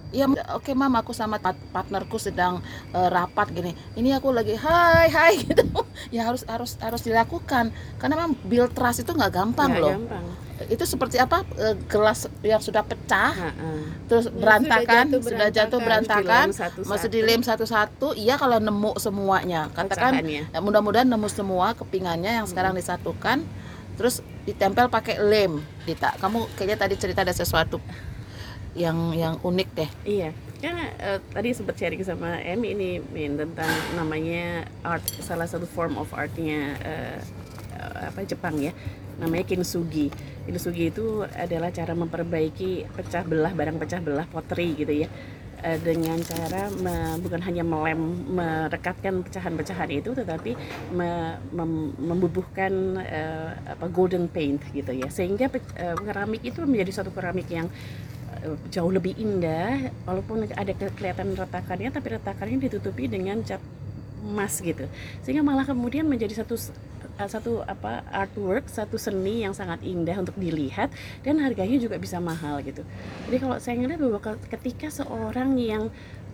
Ya 0.10 0.26
oke 0.52 0.74
mam, 0.74 0.94
aku 0.94 1.10
sama 1.10 1.38
partnerku 1.70 2.18
sedang 2.18 2.62
eh, 2.92 3.10
rapat 3.10 3.50
gini. 3.50 3.72
Ini 3.94 4.18
aku 4.18 4.30
lagi 4.30 4.54
hai 4.54 5.08
hai 5.08 5.34
gitu. 5.44 5.66
ya 6.10 6.26
harus 6.26 6.46
harus 6.46 6.78
harus 6.78 7.02
dilakukan 7.02 7.70
karena 7.98 8.14
memang 8.16 8.34
build 8.44 8.74
trust 8.74 9.02
itu 9.02 9.10
nggak 9.10 9.32
gampang 9.32 9.70
Nggak 9.72 9.82
loh. 9.82 9.94
gampang. 9.98 10.26
Itu 10.64 10.86
seperti 10.86 11.18
apa 11.18 11.42
eh, 11.56 11.78
gelas 11.86 12.26
yang 12.42 12.62
sudah 12.62 12.82
pecah 12.82 13.34
Ha-ha. 13.34 13.70
terus 14.06 14.30
sudah 14.30 14.38
berantakan, 14.38 15.06
jatuh 15.10 15.22
sudah 15.24 15.48
jatuh 15.50 15.80
berantakan. 15.82 16.22
berantakan, 16.22 16.46
Dilem 16.46 16.54
satu-satu. 16.54 16.90
masih 16.90 17.08
dilem 17.10 17.42
satu-satu. 17.42 18.08
Iya 18.14 18.36
kalau 18.36 18.58
nemu 18.58 18.92
semuanya, 18.98 19.70
katakan 19.70 20.22
ya, 20.24 20.46
mudah-mudahan 20.58 21.06
nemu 21.06 21.26
semua 21.28 21.74
kepingannya 21.74 22.38
yang 22.38 22.46
sekarang 22.46 22.74
disatukan, 22.74 23.42
terus 23.96 24.24
ditempel 24.44 24.90
pakai 24.92 25.20
lem. 25.22 25.62
Dita, 25.84 26.16
kamu 26.20 26.48
kayaknya 26.56 26.78
tadi 26.80 26.96
cerita 26.96 27.22
ada 27.22 27.36
sesuatu 27.36 27.80
yang 28.74 29.14
yang 29.14 29.38
unik 29.44 29.70
deh. 29.78 29.90
Iya, 30.08 30.30
karena 30.58 30.90
eh, 30.98 31.20
tadi 31.30 31.54
sempat 31.54 31.78
sharing 31.78 32.02
sama 32.02 32.42
Emi 32.42 32.74
ini 32.74 32.90
Min 33.14 33.38
tentang 33.38 33.70
namanya 33.94 34.66
art 34.82 35.06
salah 35.22 35.46
satu 35.46 35.70
form 35.70 36.00
of 36.02 36.10
artnya 36.16 36.74
eh, 36.82 37.20
apa 37.84 38.24
Jepang 38.26 38.58
ya, 38.58 38.72
namanya 39.20 39.44
kintsugi. 39.46 40.10
Kintsugi 40.44 40.90
itu 40.92 41.24
adalah 41.36 41.70
cara 41.70 41.94
memperbaiki 41.94 42.88
pecah 42.96 43.24
belah 43.24 43.54
barang 43.54 43.78
pecah 43.78 44.00
belah 44.02 44.26
pottery 44.28 44.74
gitu 44.74 45.06
ya. 45.06 45.08
Eh, 45.64 45.80
dengan 45.80 46.20
cara 46.22 46.68
me- 46.70 47.18
bukan 47.24 47.42
hanya 47.48 47.64
melem 47.64 48.02
merekatkan 48.36 49.24
pecahan-pecahan 49.24 49.90
itu 49.90 50.12
tetapi 50.12 50.52
me- 50.92 51.40
mem- 51.56 51.96
membubuhkan 51.98 53.00
eh, 53.02 53.56
apa 53.74 53.88
golden 53.88 54.28
paint 54.28 54.62
gitu 54.76 54.92
ya. 54.92 55.08
Sehingga 55.08 55.48
eh, 55.50 55.96
keramik 55.98 56.44
itu 56.44 56.62
menjadi 56.68 56.92
suatu 57.02 57.12
keramik 57.16 57.48
yang 57.48 57.72
jauh 58.68 58.92
lebih 58.92 59.16
indah 59.16 59.88
walaupun 60.04 60.44
ada 60.52 60.76
ke- 60.76 60.92
kelihatan 61.00 61.32
retakannya 61.32 61.90
tapi 61.96 62.08
retakannya 62.20 62.58
ditutupi 62.68 63.08
dengan 63.08 63.40
cat 63.40 63.64
emas 64.20 64.60
gitu. 64.60 64.88
Sehingga 65.24 65.44
malah 65.44 65.64
kemudian 65.64 66.04
menjadi 66.08 66.44
satu 66.44 66.60
satu 67.30 67.64
apa 67.64 68.04
artwork 68.12 68.68
satu 68.72 68.96
seni 68.98 69.44
yang 69.44 69.52
sangat 69.52 69.84
indah 69.84 70.20
untuk 70.20 70.36
dilihat 70.40 70.90
dan 71.22 71.40
harganya 71.40 71.78
juga 71.78 72.00
bisa 72.00 72.18
mahal 72.18 72.60
gitu. 72.64 72.82
Jadi 73.30 73.38
kalau 73.40 73.58
saya 73.60 73.76
ngeliat 73.80 74.00
bahwa 74.00 74.20
ke- 74.20 74.44
ketika 74.58 74.88
seorang 74.90 75.56
yang 75.60 75.94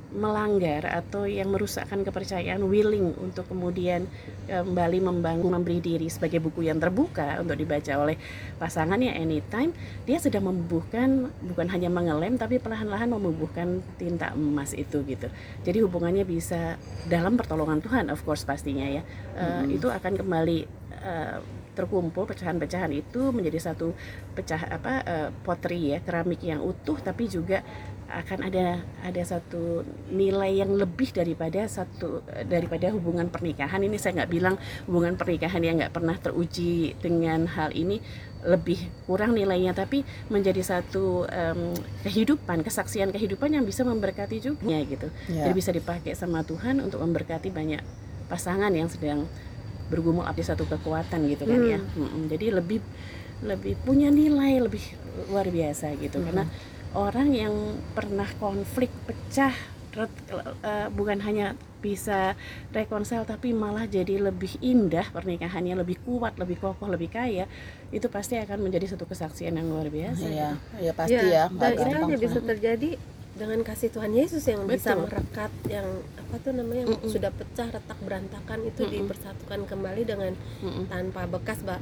melanggar 0.09 0.89
atau 0.89 1.29
yang 1.29 1.53
merusakkan 1.53 2.01
kepercayaan 2.01 2.65
willing 2.65 3.13
untuk 3.21 3.45
kemudian 3.45 4.09
eh, 4.49 4.65
kembali 4.65 5.05
membangun 5.05 5.53
memberi 5.53 5.77
diri 5.77 6.09
sebagai 6.09 6.41
buku 6.41 6.65
yang 6.65 6.81
terbuka 6.81 7.37
untuk 7.37 7.53
dibaca 7.53 7.93
oleh 7.93 8.17
pasangannya 8.57 9.13
anytime 9.13 9.69
dia 10.09 10.17
sedang 10.17 10.49
membubuhkan 10.49 11.29
bukan 11.45 11.67
hanya 11.69 11.93
mengelem 11.93 12.41
tapi 12.41 12.57
perlahan-lahan 12.57 13.13
membubuhkan 13.13 13.85
tinta 14.01 14.33
emas 14.33 14.73
itu 14.73 15.05
gitu. 15.05 15.29
Jadi 15.61 15.77
hubungannya 15.85 16.25
bisa 16.25 16.81
dalam 17.05 17.37
pertolongan 17.37 17.85
Tuhan 17.85 18.09
of 18.09 18.25
course 18.25 18.41
pastinya 18.41 18.89
ya. 18.89 19.05
Eh, 19.37 19.77
itu 19.77 19.93
akan 19.93 20.25
kembali 20.25 20.57
eh, 21.05 21.37
terkumpul 21.79 22.27
pecahan-pecahan 22.27 22.91
itu 22.91 23.31
menjadi 23.31 23.71
satu 23.71 23.95
pecah 24.35 24.59
apa 24.67 24.93
eh, 25.07 25.29
pottery 25.47 25.95
ya 25.95 26.03
keramik 26.03 26.43
yang 26.43 26.59
utuh 26.59 26.99
tapi 26.99 27.31
juga 27.31 27.63
akan 28.09 28.49
ada 28.49 28.81
ada 29.05 29.21
satu 29.21 29.85
nilai 30.09 30.65
yang 30.65 30.73
lebih 30.73 31.13
daripada 31.13 31.69
satu 31.69 32.25
daripada 32.49 32.89
hubungan 32.89 33.29
pernikahan 33.29 33.85
ini 33.85 34.01
saya 34.01 34.21
nggak 34.21 34.31
bilang 34.33 34.57
hubungan 34.89 35.13
pernikahan 35.13 35.61
yang 35.61 35.77
nggak 35.77 35.93
pernah 35.93 36.17
teruji 36.17 36.97
dengan 36.97 37.45
hal 37.45 37.69
ini 37.69 38.01
lebih 38.41 38.81
kurang 39.05 39.37
nilainya 39.37 39.77
tapi 39.77 40.01
menjadi 40.33 40.57
satu 40.63 41.29
em, 41.29 41.75
kehidupan 42.01 42.65
kesaksian 42.65 43.13
kehidupan 43.13 43.53
yang 43.53 43.61
bisa 43.61 43.85
memberkati 43.85 44.41
juga 44.41 44.79
gitu 44.89 45.13
Ya. 45.29 45.45
jadi 45.45 45.53
bisa 45.53 45.69
dipakai 45.69 46.17
sama 46.17 46.41
Tuhan 46.41 46.81
untuk 46.81 47.05
memberkati 47.05 47.53
banyak 47.53 47.83
pasangan 48.25 48.73
yang 48.73 48.89
sedang 48.89 49.29
bergumul 49.89 50.23
api 50.23 50.41
satu 50.41 50.63
kekuatan 50.63 51.25
gitu 51.27 51.43
kan 51.43 51.57
Hmm. 51.57 51.69
ya 51.69 51.79
Mm-mm. 51.81 52.23
jadi 52.27 52.55
lebih 52.55 52.79
lebih 53.39 53.73
punya 53.81 54.09
nilai 54.09 54.59
lebih 54.59 54.83
luar 55.27 55.47
biasa 55.47 55.95
gitu 55.95 56.19
karena 56.19 56.45
orang 56.91 57.31
yang 57.31 57.55
pernah 57.91 58.27
konflik 58.35 58.89
pecah 59.03 59.53
ret- 59.91 60.25
eh, 60.61 60.87
bukan 60.89 61.19
hanya 61.19 61.53
bisa 61.79 62.35
reconcile 62.69 63.23
tapi 63.23 63.49
malah 63.49 63.87
jadi 63.87 64.19
lebih 64.21 64.59
indah 64.59 65.07
pernikahannya 65.07 65.79
lebih 65.79 65.95
kuat 66.01 66.35
lebih 66.35 66.59
kokoh 66.59 66.85
lebih 66.85 67.07
kaya 67.07 67.47
itu 67.89 68.03
pasti 68.05 68.35
akan 68.35 68.59
menjadi 68.59 68.91
satu 68.91 69.07
kesaksian 69.07 69.55
yang 69.55 69.65
luar 69.65 69.87
biasa 69.87 70.19
Iya, 70.21 70.49
ya 70.77 70.91
pasti 70.91 71.15
ya. 71.15 71.47
dan 71.47 71.55
nggak 71.71 71.71
itu 71.79 71.95
hanya 71.95 72.17
bisa 72.19 72.39
terjadi 72.43 72.89
dengan 73.31 73.59
kasih 73.61 73.89
Tuhan 73.89 74.11
Yesus 74.11 74.43
yang 74.43 74.65
bisa 74.65 74.93
Betul. 74.93 75.05
merekat 75.05 75.51
yang 75.65 75.87
apa 76.17 76.35
tuh 76.39 76.51
namanya 76.51 76.81
yang 76.83 76.91
Mm-mm. 76.93 77.07
sudah 77.07 77.31
pecah 77.31 77.67
retak 77.69 77.99
berantakan 77.99 78.59
itu 78.63 78.81
Mm-mm. 78.81 78.93
dipersatukan 78.95 79.59
kembali 79.65 80.01
dengan 80.03 80.31
Mm-mm. 80.59 80.85
tanpa 80.87 81.23
bekas 81.25 81.61
ba- 81.61 81.79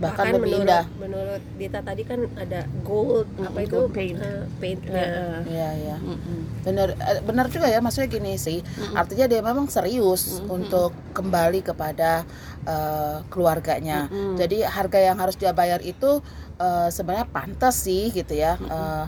Bahkan 0.00 0.32
lebih 0.32 0.40
menurut 0.56 0.64
indah. 0.64 0.84
menurut 0.96 1.42
Dita 1.54 1.80
tadi 1.80 2.02
kan 2.02 2.24
ada 2.34 2.64
gold 2.80 3.28
apa 3.34 3.52
Mm-mm, 3.52 3.66
itu 3.66 3.76
gold 3.76 3.92
paint. 3.92 4.16
eh, 4.16 4.42
paintnya 4.56 5.04
eh, 5.04 5.40
Iya, 5.46 5.68
iya. 5.74 5.96
mm-mm. 5.98 6.40
Benar 6.62 6.88
eh, 6.90 7.20
benar 7.20 7.46
juga 7.48 7.68
ya 7.68 7.78
maksudnya 7.78 8.08
gini 8.08 8.32
sih. 8.34 8.58
Mm-mm. 8.60 8.96
Artinya 8.96 9.26
dia 9.26 9.40
memang 9.40 9.68
serius 9.68 10.40
Mm-mm. 10.40 10.56
untuk 10.58 10.90
kembali 11.12 11.60
kepada 11.62 12.24
eh, 12.64 13.16
keluarganya. 13.28 14.08
Mm-mm. 14.08 14.36
Jadi 14.36 14.64
harga 14.64 14.98
yang 14.98 15.16
harus 15.16 15.36
dia 15.36 15.52
bayar 15.52 15.80
itu 15.80 16.24
eh, 16.56 16.88
sebenarnya 16.88 17.28
pantas 17.28 17.76
sih 17.78 18.08
gitu 18.08 18.32
ya. 18.32 18.56
Eh, 18.58 19.06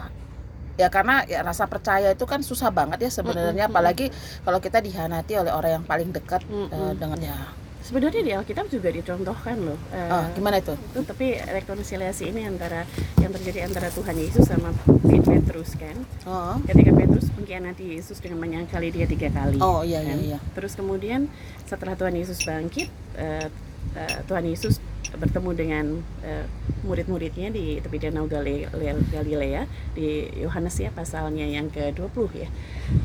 ya 0.75 0.89
karena 0.89 1.23
ya 1.25 1.43
rasa 1.43 1.69
percaya 1.69 2.13
itu 2.13 2.25
kan 2.25 2.41
susah 2.41 2.73
banget 2.73 3.05
ya 3.05 3.11
sebenarnya 3.13 3.69
Mm-mm. 3.69 3.75
apalagi 3.75 4.09
kalau 4.41 4.57
kita 4.57 4.79
dihianati 4.79 5.37
oleh 5.37 5.53
orang 5.53 5.81
yang 5.81 5.85
paling 5.85 6.09
dekat 6.09 6.41
eh, 6.45 6.55
Mm-mm. 6.69 6.97
dengan 6.97 7.21
ya. 7.21 7.37
Sebenarnya 7.83 8.23
di 8.23 8.31
Alkitab 8.31 8.71
juga 8.71 8.95
dicontohkan 8.95 9.59
loh. 9.59 9.75
eh, 9.91 10.07
Oh, 10.07 10.23
gimana 10.33 10.63
itu? 10.63 10.71
itu 10.71 11.03
tapi 11.03 11.35
rekonsiliasi 11.35 12.31
ini 12.31 12.47
antara 12.47 12.87
yang 13.19 13.35
terjadi 13.35 13.67
antara 13.67 13.91
Tuhan 13.91 14.15
Yesus 14.15 14.47
sama 14.47 14.71
Petrus 15.03 15.75
kan. 15.75 15.99
Oh. 16.23 16.63
Ketika 16.63 16.95
Petrus 16.95 17.27
mengkhianati 17.35 17.99
Yesus 17.99 18.23
dengan 18.23 18.39
menyangkali 18.39 18.95
dia 18.95 19.03
tiga 19.11 19.35
kali. 19.35 19.59
Oh 19.59 19.83
iya 19.83 19.99
iya 19.99 20.15
kan? 20.15 20.19
iya. 20.23 20.39
Terus 20.55 20.79
kemudian 20.79 21.27
setelah 21.67 21.99
Tuhan 21.99 22.15
Yesus 22.15 22.39
bangkit, 22.47 22.87
eh, 23.19 23.51
eh, 23.95 24.19
Tuhan 24.25 24.45
Yesus 24.45 24.79
bertemu 25.13 25.51
dengan 25.53 25.85
eh, 26.23 26.47
murid-muridnya 26.83 27.53
di 27.53 27.79
tepi 27.79 28.01
danau 28.01 28.25
Galilea 28.27 29.69
di 29.93 30.09
Yohanes 30.41 30.79
ya 30.79 30.89
pasalnya 30.89 31.45
yang 31.45 31.69
ke-20 31.69 32.29
ya. 32.33 32.49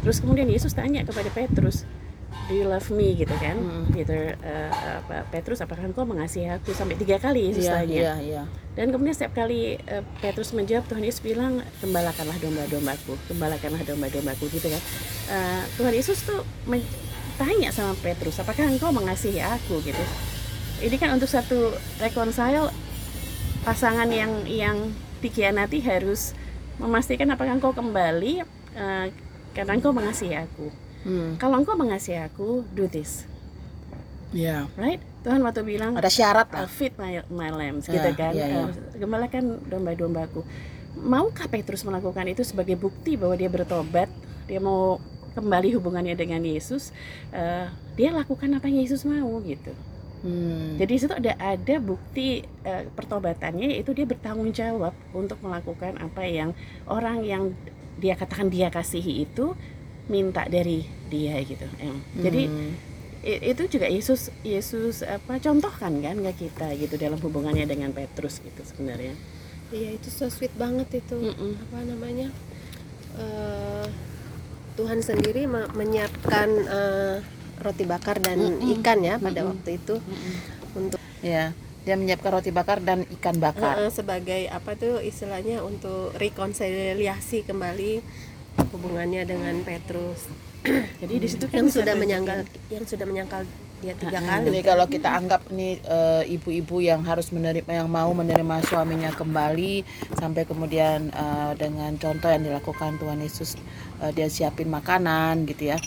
Terus 0.01 0.23
kemudian 0.23 0.47
Yesus 0.47 0.71
tanya 0.71 1.03
kepada 1.03 1.27
Petrus, 1.29 1.83
"Do 2.47 2.55
you 2.55 2.65
love 2.65 2.87
me?" 2.89 3.11
gitu 3.13 3.33
kan. 3.37 3.59
Mm. 3.59 3.91
Peter 3.91 4.39
eh, 4.39 4.71
apa, 4.71 5.27
Petrus 5.27 5.59
apakah 5.59 5.83
engkau 5.83 6.07
mengasihi 6.07 6.47
aku 6.47 6.71
sampai 6.71 6.95
tiga 6.95 7.19
kali 7.19 7.51
Yesus 7.51 7.67
Iya 7.67 7.73
tanya. 7.75 7.95
iya 7.97 8.13
iya. 8.23 8.43
Dan 8.77 8.93
kemudian 8.93 9.17
setiap 9.17 9.33
kali 9.35 9.75
eh, 9.75 10.03
Petrus 10.21 10.53
menjawab, 10.53 10.85
Tuhan 10.87 11.03
Yesus 11.03 11.19
bilang, 11.19 11.59
gembalakanlah 11.81 12.37
domba-dombaku, 12.37 13.17
gembalakanlah 13.27 13.81
domba-dombaku 13.83 14.47
gitu 14.47 14.69
kan. 14.69 14.81
Eh, 15.33 15.63
Tuhan 15.75 15.91
Yesus 15.91 16.23
tuh 16.23 16.45
men- 16.69 16.85
tanya 17.35 17.69
sama 17.69 17.93
Petrus, 17.99 18.37
apakah 18.37 18.65
engkau 18.65 18.89
mengasihi 18.89 19.41
aku 19.41 19.81
gitu. 19.81 20.01
Ini 20.77 20.95
kan 21.01 21.17
untuk 21.17 21.25
satu 21.29 21.73
reconcile 21.97 22.69
pasangan 23.65 24.07
yang 24.07 24.45
yang 24.45 24.77
dikhianati 25.19 25.81
harus 25.81 26.37
memastikan 26.77 27.33
apakah 27.33 27.57
engkau 27.57 27.73
kembali 27.73 28.45
eh, 28.77 29.05
karena 29.57 29.71
engkau 29.73 29.89
mengasihi 29.89 30.37
aku. 30.37 30.69
Hmm. 31.01 31.33
Kalau 31.41 31.57
engkau 31.57 31.73
mengasihi 31.73 32.21
aku, 32.21 32.61
do 32.75 32.85
this, 32.85 33.25
Iya. 34.35 34.67
right? 34.75 34.99
Tuhan 35.23 35.39
waktu 35.39 35.63
bilang 35.63 35.95
Ada 35.95 36.11
syarat 36.11 36.47
uh, 36.51 36.63
lah. 36.63 36.67
feed 36.67 36.93
my, 36.99 37.23
my 37.31 37.47
lambs 37.51 37.87
Ya, 37.87 37.99
gitu 37.99 38.09
kan 38.15 38.31
ya, 38.35 38.45
ya. 38.47 38.63
Uh, 38.67 38.71
gembalakan 38.99 39.59
domba-dombaku 39.67 40.43
maukah 40.99 41.47
Petrus 41.47 41.83
melakukan 41.83 42.27
itu 42.27 42.43
sebagai 42.43 42.75
bukti 42.75 43.15
bahwa 43.15 43.35
dia 43.39 43.47
bertobat 43.47 44.07
dia 44.47 44.59
mau 44.59 44.99
kembali 45.33 45.75
hubungannya 45.79 46.15
dengan 46.15 46.43
Yesus 46.43 46.91
Uh, 47.27 47.67
dia 47.99 48.11
lakukan 48.15 48.47
apa 48.55 48.71
yang 48.71 48.87
Yesus 48.87 49.03
mau 49.03 49.27
gitu 49.43 49.71
Hmm. 50.17 50.81
jadi 50.81 50.89
di 50.89 50.97
situ 50.97 51.13
ada 51.13 51.37
ada 51.37 51.75
bukti 51.77 52.41
uh, 52.65 52.89
pertobatannya 52.89 53.77
yaitu 53.77 53.93
dia 53.93 54.03
bertanggung 54.03 54.49
jawab 54.49 54.91
untuk 55.13 55.37
melakukan 55.39 55.93
apa 55.97 56.25
yang 56.25 56.57
orang 56.89 57.21
yang 57.21 57.53
dia 57.97 58.13
katakan 58.13 58.49
dia 58.49 58.69
kasihi 58.69 59.23
itu 59.23 59.53
minta 60.07 60.45
dari 60.47 60.81
dia 61.07 61.37
gitu 61.41 61.65
jadi 62.17 62.49
Hmm. 62.49 62.73
I- 63.21 63.51
itu 63.51 63.67
juga 63.67 63.89
Yesus 63.89 64.29
Yesus 64.41 65.01
apa 65.01 65.37
contohkan 65.37 65.99
kan 65.99 66.15
ke 66.31 66.47
kita 66.47 66.71
gitu 66.77 66.95
dalam 66.95 67.17
hubungannya 67.17 67.65
dengan 67.65 67.89
Petrus 67.91 68.39
gitu 68.39 68.61
sebenarnya. 68.63 69.11
iya 69.67 69.93
itu 69.93 70.07
so 70.07 70.29
sweet 70.29 70.53
banget 70.55 70.87
itu 70.95 71.17
Mm-mm. 71.17 71.59
apa 71.59 71.77
namanya 71.83 72.31
eh, 73.17 73.85
Tuhan 74.77 75.01
sendiri 75.01 75.43
me- 75.43 75.67
menyiapkan 75.73 76.49
eh, 76.55 77.15
roti 77.57 77.83
bakar 77.83 78.17
dan 78.17 78.37
Mm-mm. 78.37 78.77
ikan 78.77 78.99
ya 78.99 79.15
pada 79.17 79.41
Mm-mm. 79.41 79.51
waktu 79.51 79.69
itu 79.75 79.95
untuk 80.73 80.97
Ya, 81.17 81.49
dia 81.81 81.95
menyiapkan 81.95 82.29
roti 82.31 82.51
bakar 82.51 82.77
dan 82.79 83.01
ikan 83.11 83.37
bakar. 83.37 83.73
eh, 83.79 83.89
sebagai 83.89 84.45
apa 84.47 84.75
tuh 84.75 85.01
istilahnya 85.01 85.65
untuk 85.65 86.13
rekonsiliasi 86.13 87.41
kembali 87.43 88.05
hubungannya 88.69 89.23
dengan 89.23 89.55
Petrus 89.61 90.29
Jadi 91.01 91.13
di 91.17 91.27
situ 91.27 91.45
kan 91.47 91.63
yang 91.63 91.69
sudah 91.69 91.93
menyangkal 91.95 92.39
yang 92.69 92.85
sudah 92.85 93.05
menyangkal 93.07 93.41
dia 93.77 93.93
tiga 93.93 94.17
Ah, 94.17 94.41
kali. 94.41 94.49
Ini 94.49 94.59
kalau 94.65 94.85
kita 94.89 95.09
anggap 95.13 95.53
nih 95.53 95.77
eh, 95.77 96.23
ibu-ibu 96.33 96.81
yang 96.81 97.05
harus 97.05 97.29
menerima 97.29 97.69
yang 97.69 97.85
mau 97.85 98.09
menerima 98.09 98.65
suaminya 98.65 99.13
kembali 99.13 99.85
sampai 100.17 100.49
kemudian 100.49 101.13
eh, 101.13 101.51
dengan 101.55 101.93
contoh 101.95 102.25
yang 102.25 102.41
dilakukan 102.41 102.97
Tuhan 102.97 103.21
Yesus 103.21 103.53
eh, 104.01 104.11
dia 104.17 104.27
siapin 104.33 104.65
makanan 104.67 105.45
gitu 105.45 105.69
ya. 105.69 105.77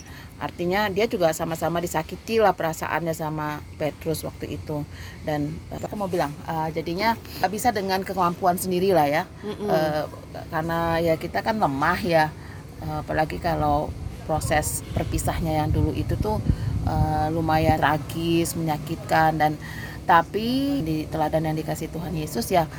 Artinya 0.41 0.89
dia 0.89 1.05
juga 1.05 1.35
sama-sama 1.35 1.77
disakiti 1.77 2.39
lah 2.39 2.55
perasaannya 2.55 3.11
sama 3.13 3.59
Petrus 3.75 4.23
waktu 4.23 4.55
itu. 4.55 4.87
Dan 5.27 5.51
aku 5.69 5.99
mau 5.99 6.07
bilang 6.07 6.31
eh, 6.47 6.71
jadinya 6.71 7.19
nggak 7.43 7.51
bisa 7.51 7.75
dengan 7.75 8.07
kemampuan 8.07 8.55
sendiri 8.55 8.95
lah 8.95 9.05
ya. 9.05 9.23
Mm-mm. 9.43 9.67
Eh, 9.67 10.03
karena 10.47 10.79
ya 11.03 11.19
kita 11.19 11.43
kan 11.43 11.59
lemah 11.59 11.99
ya. 12.07 12.31
Eh, 12.79 12.97
apalagi 13.03 13.35
kalau 13.35 13.91
proses 14.31 14.79
perpisahnya 14.95 15.59
yang 15.59 15.67
dulu 15.75 15.91
itu 15.91 16.15
tuh 16.15 16.39
eh, 16.87 17.27
lumayan 17.35 17.75
tragis 17.83 18.55
menyakitkan 18.55 19.35
dan 19.35 19.59
tapi 20.07 20.79
di 20.87 21.03
teladan 21.11 21.51
yang 21.51 21.57
dikasih 21.59 21.91
Tuhan 21.91 22.15
Yesus 22.15 22.47
ya 22.47 22.71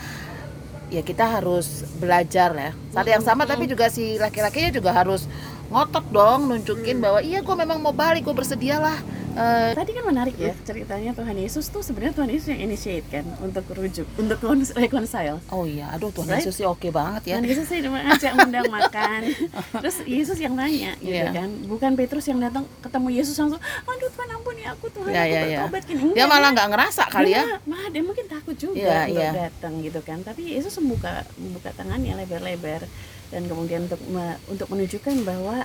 ya 0.88 1.04
kita 1.04 1.40
harus 1.40 1.84
belajar 2.00 2.56
ya 2.56 2.72
saat 2.92 3.08
yang 3.08 3.20
sama 3.20 3.44
tapi 3.44 3.68
juga 3.68 3.92
si 3.92 4.16
laki-lakinya 4.16 4.72
juga 4.72 4.96
harus 4.96 5.28
ngotot 5.72 6.04
dong 6.06 6.40
nunjukin 6.46 7.00
bahwa 7.00 7.18
iya 7.20 7.40
gue 7.40 7.56
memang 7.56 7.80
mau 7.80 7.92
balik 7.92 8.22
gue 8.22 8.35
bersedialah 8.35 9.00
Eh, 9.32 9.72
Tadi 9.72 9.96
kan 9.96 10.04
menarik 10.04 10.37
ya 10.37 10.52
ceritanya 10.61 11.16
Tuhan 11.16 11.32
Yesus 11.32 11.72
tuh 11.72 11.80
sebenarnya 11.80 12.12
Tuhan 12.12 12.28
Yesus 12.28 12.52
yang 12.52 12.68
initiate 12.68 13.08
kan 13.08 13.24
untuk 13.40 13.64
rujuk, 13.72 14.04
untuk 14.20 14.37
reconcile. 14.76 15.40
oh 15.48 15.64
iya 15.64 15.88
aduh 15.88 16.12
Tuhan 16.12 16.28
Right? 16.28 16.44
Yesus 16.44 16.61
sih 16.61 16.68
oke 16.68 16.92
banget 16.92 17.24
ya 17.24 17.40
Tuhan 17.40 17.48
Yesus 17.48 17.64
sih 17.64 17.80
cuma 17.80 18.04
ngajak 18.04 18.28
undang 18.37 18.68
makan. 18.68 19.20
Terus 19.80 20.04
Yesus 20.04 20.37
yang 20.37 20.52
nanya 20.52 21.00
gitu 21.00 21.16
Iya. 21.16 21.32
kan. 21.32 21.48
Bukan 21.64 21.96
Petrus 21.96 22.28
yang 22.28 22.44
datang 22.44 22.68
ketemu 22.85 23.08
Yesus 23.08 23.32
langsung, 23.32 23.56
"Aduh 23.88 24.11
Tuhan 24.12 24.28
ampuni 24.30 24.62
aku 24.68 24.92
Tuhan, 24.92 25.08
Iya, 25.08 25.24
aku 25.24 25.32
iya, 25.32 25.40
iya. 25.40 25.58
bertobat 25.64 25.82
gini." 25.88 26.02
dia 26.12 26.26
malah 26.28 26.48
nggak 26.52 26.68
ngerasa 26.68 27.02
kali 27.08 27.30
ya 27.32 27.44
malah 27.64 27.88
dia 27.88 28.02
mungkin 28.04 28.26
takut 28.28 28.56
juga 28.61 28.76
Iya, 28.76 29.00
untuk 29.08 29.16
iya. 29.16 29.30
datang 29.48 29.72
gitu 29.80 30.00
kan. 30.04 30.20
Tapi 30.20 30.61
Yesus 30.61 30.76
membuka 30.76 31.24
membuka 31.40 31.72
tangannya 31.72 32.20
lebar-lebar 32.20 32.85
dan 33.32 33.42
kemudian 33.44 33.80
untuk 33.84 34.00
me- 34.06 34.38
untuk 34.46 34.68
menunjukkan 34.68 35.24
bahwa 35.24 35.64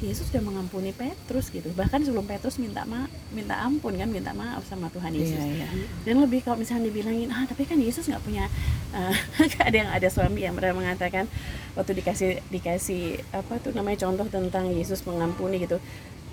Yesus 0.00 0.32
sudah 0.32 0.40
mengampuni 0.40 0.92
Petrus 0.92 1.50
gitu. 1.50 1.68
Bahkan 1.70 2.00
sebelum 2.00 2.24
Petrus 2.24 2.56
minta 2.56 2.88
ma 2.88 3.04
minta 3.30 3.60
ampun 3.60 3.92
kan, 3.92 4.08
minta 4.08 4.32
maaf 4.32 4.64
sama 4.64 4.88
Tuhan 4.88 5.12
Yesus. 5.12 5.36
Iya, 5.36 5.68
iya. 5.68 5.84
Dan 6.02 6.24
lebih 6.24 6.40
kalau 6.40 6.56
misalnya 6.56 6.88
dibilangin, 6.88 7.28
ah 7.28 7.44
tapi 7.44 7.68
kan 7.68 7.76
Yesus 7.76 8.08
nggak 8.08 8.22
punya, 8.22 8.48
eh, 8.92 9.14
ada 9.60 9.76
yang 9.76 9.90
ada 9.90 10.08
suami 10.08 10.40
yang 10.40 10.56
pernah 10.56 10.72
mengatakan 10.74 11.28
waktu 11.74 11.92
dikasih 11.94 12.40
dikasih 12.48 13.02
apa 13.30 13.60
tuh 13.60 13.70
namanya 13.70 14.00
contoh 14.00 14.24
tentang 14.26 14.72
Yesus 14.72 15.04
mengampuni 15.04 15.60
gitu. 15.60 15.76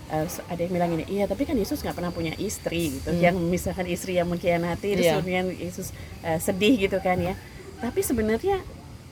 eh, 0.07 0.23
ada 0.47 0.55
yang 0.57 0.71
bilang 0.71 0.89
gini, 0.89 1.03
iya 1.11 1.27
tapi 1.27 1.43
kan 1.43 1.51
Yesus 1.53 1.83
nggak 1.83 1.91
pernah 1.93 2.15
punya 2.15 2.31
istri 2.39 2.95
gitu, 2.95 3.11
Hmm. 3.11 3.19
yang 3.19 3.35
misalkan 3.35 3.83
istri 3.85 4.15
yang 4.15 4.31
mengkhianati, 4.31 4.95
terus 4.95 5.03
Iya. 5.03 5.19
kemudian 5.19 5.45
Yesus 5.51 5.91
eh, 6.23 6.39
sedih 6.39 6.79
gitu 6.79 7.03
kan 7.03 7.19
ya. 7.19 7.35
Tapi 7.77 7.99
sebenarnya 7.99 8.63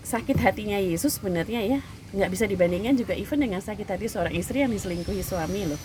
sakit 0.05 0.37
hatinya 0.37 0.77
Yesus 0.77 1.17
sebenarnya 1.17 1.65
ya 1.65 1.79
nggak 2.15 2.29
bisa 2.31 2.45
dibandingkan 2.45 2.95
juga 2.95 3.17
even 3.17 3.41
dengan 3.41 3.59
sakit 3.59 3.83
hati 3.89 4.07
seorang 4.07 4.31
istri 4.37 4.61
yang 4.61 4.71
diselingkuhi 4.71 5.25
suami 5.25 5.67
loh. 5.67 5.81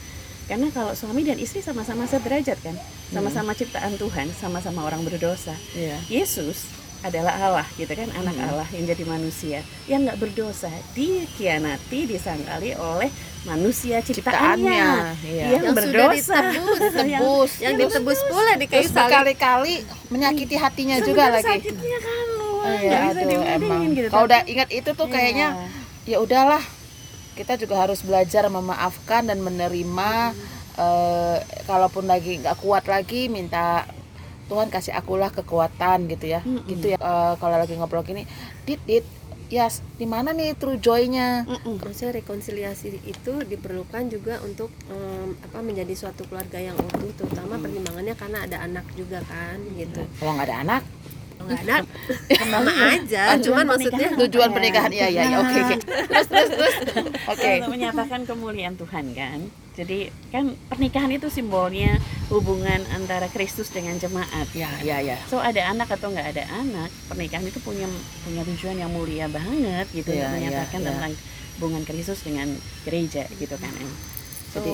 Karena 0.46 0.66
kalau 0.74 0.92
suami 0.98 1.22
dan 1.22 1.38
istri 1.38 1.62
sama-sama 1.62 2.10
sederajat 2.10 2.58
kan, 2.58 2.74
sama-sama 3.14 3.54
ciptaan 3.54 3.94
Tuhan, 3.94 4.26
sama-sama 4.34 4.82
orang 4.82 5.06
berdosa. 5.06 5.54
Iya. 5.78 5.94
Yesus 6.10 6.66
adalah 7.06 7.32
Allah 7.38 7.66
gitu 7.78 7.90
kan, 7.94 8.10
anak 8.12 8.34
Allah 8.44 8.66
yang 8.74 8.84
jadi 8.84 9.04
manusia 9.08 9.58
yang 9.86 10.04
nggak 10.04 10.20
berdosa, 10.20 10.68
dikhianati, 10.92 12.04
disangkali 12.04 12.76
oleh 12.76 13.08
manusia 13.48 14.04
ciptaannya, 14.04 14.68
Ciptaannya, 14.68 14.84
iya. 15.24 15.44
yang, 15.48 15.50
Yang 15.50 15.64
sudah 15.64 15.74
berdosa, 15.80 16.38
ditebus, 16.44 16.80
Ditebus. 16.98 17.52
yang 17.62 17.74
ditebus 17.80 18.20
pula 18.28 18.52
di 18.58 18.66
kayu 18.68 18.88
berkali-kali 18.92 19.74
menyakiti 20.12 20.56
hatinya 20.60 20.96
juga 21.00 21.32
lagi 21.32 21.46
sakitnya 21.46 21.98
kan 22.04 22.29
iya, 22.76 23.10
bisa 23.10 23.20
gitu. 23.90 24.08
Kalau 24.08 24.24
udah 24.24 24.40
ingat 24.44 24.68
itu 24.70 24.90
tuh 24.92 25.08
kayaknya 25.08 25.48
Iya. 26.04 26.16
ya 26.16 26.16
udahlah. 26.20 26.62
Kita 27.32 27.56
juga 27.56 27.80
harus 27.80 28.00
belajar 28.00 28.46
memaafkan 28.46 29.24
dan 29.24 29.40
menerima. 29.40 30.34
eh, 30.72 31.36
kalaupun 31.66 32.08
lagi 32.08 32.40
nggak 32.40 32.56
kuat 32.58 32.88
lagi, 32.88 33.28
minta 33.28 33.84
Tuhan 34.48 34.66
kasih 34.66 34.96
akulah 34.96 35.28
kekuatan 35.28 36.08
gitu 36.08 36.26
ya. 36.26 36.40
Mm-mm. 36.40 36.64
Gitu 36.64 36.94
ya. 36.94 36.96
Eh, 36.96 37.34
kalau 37.36 37.54
lagi 37.54 37.76
ngobrol 37.76 38.00
gini, 38.00 38.24
dit 38.64 38.80
dit, 38.82 39.04
Yas, 39.50 39.82
di 39.98 40.06
mana 40.06 40.30
nih 40.30 40.54
true 40.54 40.78
joy-nya? 40.78 41.42
Mm-mm. 41.42 41.82
maksudnya 41.82 42.22
rekonsiliasi 42.22 43.02
itu 43.02 43.34
diperlukan 43.42 44.06
juga 44.06 44.38
untuk 44.40 44.70
em, 44.86 45.34
apa 45.42 45.58
menjadi 45.58 45.90
suatu 45.92 46.22
keluarga 46.22 46.54
yang 46.56 46.78
utuh 46.78 47.10
terutama 47.18 47.58
pertimbangannya 47.58 48.14
karena 48.14 48.46
ada 48.46 48.62
anak 48.62 48.86
juga 48.94 49.18
kan 49.26 49.58
gitu 49.74 50.06
Kalau 50.22 50.38
nggak 50.38 50.46
ada 50.46 50.56
anak, 50.62 50.82
nggak 51.46 51.62
ada 51.66 51.76
sama 52.40 52.72
aja 52.92 53.22
Tujuan 53.36 53.44
cuman 53.44 53.64
maksudnya 53.72 54.08
pernikahan 54.08 54.22
tujuan 54.26 54.48
ya? 54.48 54.54
pernikahan 54.54 54.90
iya 54.90 55.06
iya 55.08 55.22
iya, 55.30 55.36
oke 55.40 55.58
oke. 55.60 55.76
Terus 56.10 56.26
terus 56.26 56.50
terus. 56.54 56.74
Oke. 57.30 57.50
Untuk 57.62 57.72
menyatakan 57.74 58.20
kemuliaan 58.26 58.74
Tuhan 58.76 59.04
kan. 59.14 59.38
Jadi 59.78 59.98
kan 60.28 60.44
pernikahan 60.68 61.10
itu 61.14 61.32
simbolnya 61.32 61.96
hubungan 62.28 62.82
antara 62.92 63.30
Kristus 63.30 63.70
dengan 63.72 63.96
jemaat. 63.96 64.50
Ya 64.52 64.68
ya 64.82 65.00
ya. 65.00 65.16
So 65.30 65.40
ada 65.40 65.70
anak 65.70 65.88
atau 65.88 66.10
nggak 66.12 66.36
ada 66.36 66.44
anak, 66.60 66.90
pernikahan 67.08 67.46
itu 67.46 67.62
punya 67.62 67.86
punya 68.26 68.42
tujuan 68.44 68.76
yang 68.76 68.90
mulia 68.92 69.30
banget 69.30 69.86
gitu 69.94 70.10
untuk 70.12 70.26
iya, 70.26 70.36
menyatakan 70.36 70.80
iya. 70.82 70.88
tentang 70.92 71.12
hubungan 71.58 71.82
Kristus 71.86 72.20
dengan 72.26 72.50
gereja 72.84 73.24
gitu 73.38 73.56
kan. 73.56 73.72
Em. 73.72 73.90
So 74.50 74.58
Jadi, 74.60 74.72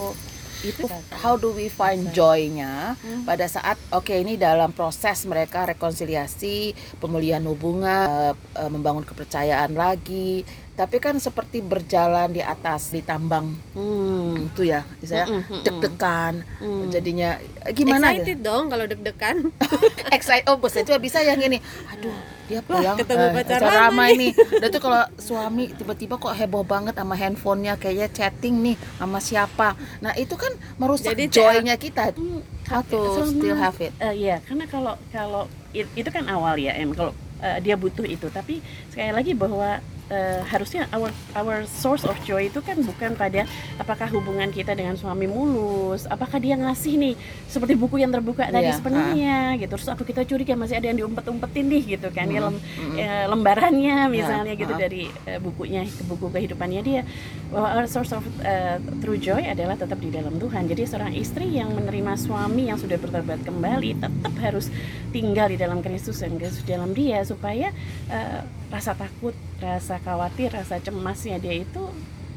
itu 0.67 0.85
How 1.23 1.39
do 1.39 1.55
we 1.55 1.71
find 1.71 2.11
joy-nya 2.11 2.99
Hmm. 2.99 3.23
pada 3.23 3.47
saat 3.47 3.79
oke 3.91 4.11
ini 4.11 4.35
dalam 4.35 4.71
proses 4.71 5.23
mereka 5.25 5.67
rekonsiliasi, 5.67 6.73
pemulihan 6.99 7.43
hubungan, 7.47 8.33
eh, 8.33 8.35
eh, 8.59 8.71
membangun 8.71 9.07
kepercayaan 9.07 9.73
lagi. 9.75 10.43
Tapi 10.77 10.97
kan 10.99 11.17
seperti 11.17 11.59
berjalan 11.59 12.29
di 12.29 12.39
atas 12.39 12.93
di 12.93 13.01
tambang 13.01 13.57
Hmm. 13.73 14.45
itu 14.47 14.63
ya, 14.67 14.85
saya 15.01 15.25
Mm-mm, 15.25 15.41
mm-mm. 15.43 15.63
deg-degan. 15.65 16.35
Hmm. 16.61 16.87
Jadinya 16.87 17.41
eh, 17.65 17.73
gimana 17.73 18.13
ya? 18.13 18.21
excited 18.21 18.39
dong 18.41 18.69
kalau 18.69 18.85
deg-degan 18.85 19.37
Excited. 20.17 20.45
Oh, 20.45 20.55
bosnya 20.55 20.85
juga 20.85 20.99
bisa 20.99 21.19
yang 21.19 21.37
gini. 21.37 21.65
Aduh, 21.89 22.13
dia 22.47 22.61
pulang 22.61 22.93
ketemu 22.95 23.25
eh, 23.25 23.33
pacar 23.35 23.59
lama 23.59 24.05
nih. 24.07 24.33
Dan 24.55 24.69
tuh 24.69 24.79
kalau 24.79 25.03
suami 25.17 25.73
tiba-tiba 25.73 26.15
kok 26.15 26.31
heboh 26.31 26.63
banget 26.63 26.93
sama 26.93 27.15
handphonenya 27.15 27.75
kayaknya 27.75 28.09
chatting 28.09 28.61
nih 28.63 28.77
sama 28.95 29.19
siapa. 29.19 29.73
Nah, 29.99 30.13
itu 30.15 30.37
kan 30.37 30.51
merusak 30.77 31.17
Jadi 31.17 31.33
joy-nya 31.33 31.75
kita. 31.75 32.13
Hmm, 32.13 32.45
How 32.67 32.83
to 32.83 33.01
selama- 33.17 33.33
still 33.33 33.57
have 33.57 33.79
it. 33.79 33.93
Eh, 33.97 34.15
Iya, 34.23 34.37
karena 34.43 34.65
kalau 34.67 34.95
kalau 35.09 35.43
it- 35.73 35.89
itu 35.95 36.09
kan 36.09 36.29
awal 36.29 36.55
ya, 36.57 36.75
em 36.75 36.93
kalau 36.93 37.17
dia 37.59 37.75
butuh 37.75 38.05
itu. 38.05 38.29
Tapi 38.29 38.61
sekali 38.89 39.11
lagi 39.11 39.33
bahwa 39.33 39.81
eh, 40.09 40.41
harusnya 40.47 40.87
our 40.95 41.11
our 41.35 41.67
source 41.67 42.03
of 42.03 42.15
joy 42.23 42.47
itu 42.47 42.63
kan 42.63 42.79
bukan 42.79 43.15
pada 43.15 43.43
apakah 43.77 44.07
hubungan 44.11 44.49
kita 44.51 44.73
dengan 44.73 44.95
suami 44.95 45.27
mulus, 45.27 46.07
apakah 46.07 46.39
dia 46.39 46.55
ngasih 46.55 46.95
nih 46.97 47.15
seperti 47.47 47.75
buku 47.75 47.99
yang 47.99 48.11
terbuka 48.11 48.47
tadi 48.47 48.67
Iya, 48.67 48.79
sepenuhnya 48.79 49.37
gitu. 49.59 49.75
Terus 49.77 49.89
apa 49.89 50.03
kita 50.03 50.23
curiga 50.23 50.55
masih 50.55 50.79
ada 50.79 50.87
yang 50.87 50.99
diumpet-umpetin 51.01 51.67
nih 51.67 51.83
gitu 51.99 52.09
kan 52.11 52.27
ya 52.27 52.41
lem- 52.43 52.59
Mm-mm. 52.59 52.97
eh, 52.97 53.25
lembarannya 53.27 53.97
misalnya 54.09 54.55
gitu 54.55 54.75
ha. 54.75 54.81
dari 54.81 55.03
eh, 55.25 55.39
bukunya 55.39 55.83
ke 55.85 56.03
buku 56.07 56.27
kehidupannya 56.31 56.81
dia 56.83 57.03
bahwa 57.51 57.69
our 57.77 57.87
source 57.87 58.11
of 58.11 58.23
eh, 58.43 58.79
true 58.99 59.19
joy 59.19 59.43
adalah 59.43 59.75
tetap 59.75 59.99
di 59.99 60.11
dalam 60.11 60.35
Tuhan 60.37 60.67
jadi 60.67 60.83
seorang 60.87 61.13
istri 61.15 61.47
yang 61.51 61.71
menerima 61.71 62.15
suami 62.17 62.71
yang 62.71 62.79
sudah 62.79 62.97
bertobat 62.97 63.43
kembali 63.43 63.99
tetap 63.99 64.35
harus 64.39 64.71
tinggal 65.11 65.47
di 65.47 65.57
dalam 65.57 65.79
Kristus 65.79 66.23
dan 66.23 66.35
Kristus 66.35 66.63
di 66.63 66.75
dalam 66.75 66.91
dia 66.91 67.23
supaya 67.23 67.71
eh, 68.09 68.41
rasa 68.71 68.99
takut 68.99 69.35
rasa 69.63 70.03
khawatir 70.03 70.51
rasa 70.51 70.83
cemasnya 70.83 71.39
dia 71.39 71.55
itu 71.55 71.89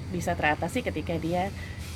bisa 0.10 0.34
teratasi 0.34 0.82
ketika 0.82 1.18
dia 1.18 1.54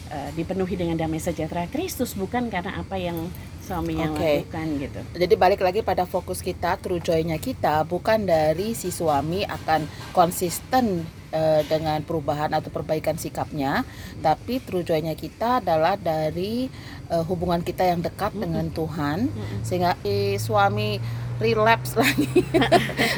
eh, 0.10 0.30
dipenuhi 0.38 0.78
dengan 0.78 0.98
damai 0.98 1.22
sejahtera 1.22 1.70
Kristus 1.70 2.14
bukan 2.14 2.50
karena 2.50 2.82
apa 2.82 2.98
yang 2.98 3.30
suaminya 3.64 4.12
Oke. 4.12 4.44
lakukan 4.44 4.68
gitu 4.76 5.00
Jadi 5.16 5.34
balik 5.40 5.62
lagi 5.64 5.80
pada 5.82 6.04
fokus 6.04 6.44
kita, 6.44 6.76
true 6.84 7.00
joy-nya 7.00 7.40
kita 7.40 7.88
bukan 7.88 8.28
dari 8.28 8.76
si 8.76 8.92
suami 8.92 9.48
akan 9.48 9.88
konsisten 10.12 11.08
eh, 11.32 11.64
dengan 11.64 12.04
perubahan 12.04 12.52
atau 12.52 12.68
perbaikan 12.68 13.16
sikapnya, 13.16 13.88
tapi 14.20 14.60
true 14.60 14.84
joy-nya 14.84 15.16
kita 15.16 15.64
adalah 15.64 15.96
dari 15.96 16.68
eh, 17.08 17.24
hubungan 17.24 17.64
kita 17.64 17.88
yang 17.88 18.04
dekat 18.04 18.36
dengan 18.36 18.68
Tuhan 18.68 19.32
Mm-mm. 19.32 19.64
sehingga 19.64 19.96
si 20.04 20.36
suami 20.38 21.00
relapse 21.44 21.94
lagi, 22.02 22.32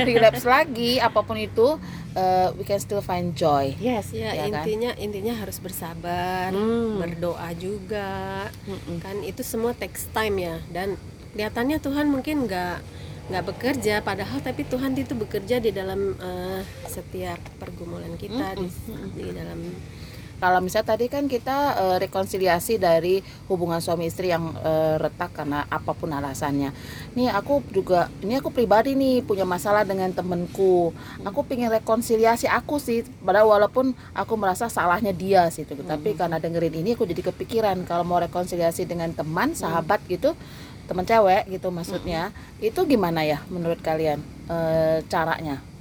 relapse 0.02 0.44
lagi 0.44 0.98
apa 0.98 1.22
pun 1.22 1.38
itu, 1.38 1.78
eh, 2.12 2.50
we 2.54 2.64
can 2.64 2.78
still 2.78 3.00
find 3.00 3.32
joy. 3.34 3.78
yes 3.78 4.10
ya, 4.12 4.34
Ya 4.34 4.50
kan? 4.50 4.66
intinya 4.66 4.92
intinya 4.98 5.34
harus 5.36 5.60
bersabar 5.60 6.50
Hmm. 6.50 6.98
berdoa 6.98 7.50
juga 7.56 8.50
Mm-mm. 8.66 8.98
kan 9.00 9.22
itu 9.22 9.42
semua 9.42 9.72
takes 9.72 10.10
time 10.10 10.36
ya 10.40 10.58
dan 10.68 10.98
kelihatannya 11.32 11.78
Tuhan 11.78 12.08
mungkin 12.08 12.46
nggak 12.46 12.78
nggak 13.26 13.44
bekerja 13.48 13.96
padahal 14.02 14.38
tapi 14.40 14.64
Tuhan 14.64 14.94
itu 14.94 15.14
bekerja 15.14 15.58
di 15.58 15.70
dalam 15.70 16.14
eh, 16.16 16.62
setiap 16.86 17.38
pergumulan 17.58 18.14
kita 18.16 18.54
di, 18.56 18.66
Mm-mm. 18.66 19.10
di 19.12 19.26
dalam 19.30 19.60
Kalau 20.36 20.60
misalnya 20.60 20.96
tadi 20.96 21.06
kan 21.08 21.26
kita 21.32 21.58
eh, 21.80 21.98
rekonsiliasi 22.04 22.76
dari 22.76 23.24
hubungan 23.48 23.80
suami 23.80 24.12
istri 24.12 24.32
yang 24.32 24.52
eh, 24.60 24.96
retak 25.00 25.32
karena 25.32 25.64
apa 25.72 25.96
pun 25.96 26.12
alasannya. 26.12 26.76
Nih 27.16 27.32
aku 27.32 27.64
juga, 27.72 28.12
ini 28.20 28.36
aku 28.40 28.52
pribadi 28.52 28.94
nih 28.94 29.24
punya 29.24 29.48
masalah 29.48 29.88
dengan 29.88 30.12
temenku. 30.12 30.92
Aku 31.24 31.48
pengen 31.48 31.72
rekonsiliasi 31.72 32.52
aku 32.52 32.78
sih, 32.82 33.08
padahal 33.24 33.48
walaupun 33.48 33.96
aku 34.12 34.34
merasa 34.36 34.68
salahnya 34.68 35.16
dia 35.16 35.48
sih, 35.52 35.64
gitu. 35.64 35.84
tapi 35.88 36.14
karena 36.14 36.38
dengerin 36.42 36.84
ini 36.84 36.94
aku 36.94 37.08
jadi 37.08 37.32
kepikiran 37.32 37.88
kalau 37.88 38.04
mau 38.04 38.20
rekonsiliasi 38.20 38.84
dengan 38.84 39.12
teman, 39.16 39.56
sahabat 39.56 40.04
gitu, 40.12 40.36
teman 40.86 41.08
cewek 41.08 41.48
gitu 41.50 41.72
maksudnya, 41.72 42.30
itu 42.60 42.78
gimana 42.86 43.24
ya 43.24 43.40
menurut 43.48 43.80
kalian 43.80 44.20
eh, 44.52 45.00
caranya? 45.08 45.75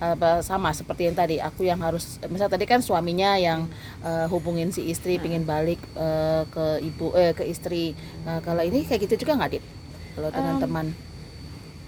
Apa 0.00 0.40
sama 0.40 0.72
seperti 0.72 1.06
yang 1.06 1.16
tadi 1.16 1.36
aku 1.38 1.68
yang 1.68 1.78
harus 1.84 2.16
misalnya 2.26 2.56
tadi 2.56 2.64
kan 2.64 2.80
suaminya 2.80 3.36
yang 3.36 3.68
eh, 4.00 4.26
hubungin 4.32 4.72
si 4.72 4.88
istri 4.88 5.20
pingin 5.20 5.44
balik 5.44 5.76
eh, 5.92 6.42
ke 6.48 6.80
ibu 6.80 7.12
eh 7.12 7.36
ke 7.36 7.44
istri 7.44 7.92
nah 8.24 8.40
kalau 8.40 8.64
ini 8.64 8.88
kayak 8.88 9.04
gitu 9.04 9.22
juga 9.22 9.36
nggak 9.36 9.50
dit 9.54 9.64
kalau 10.16 10.28
dengan 10.32 10.56
Em, 10.56 10.62
teman 10.64 10.86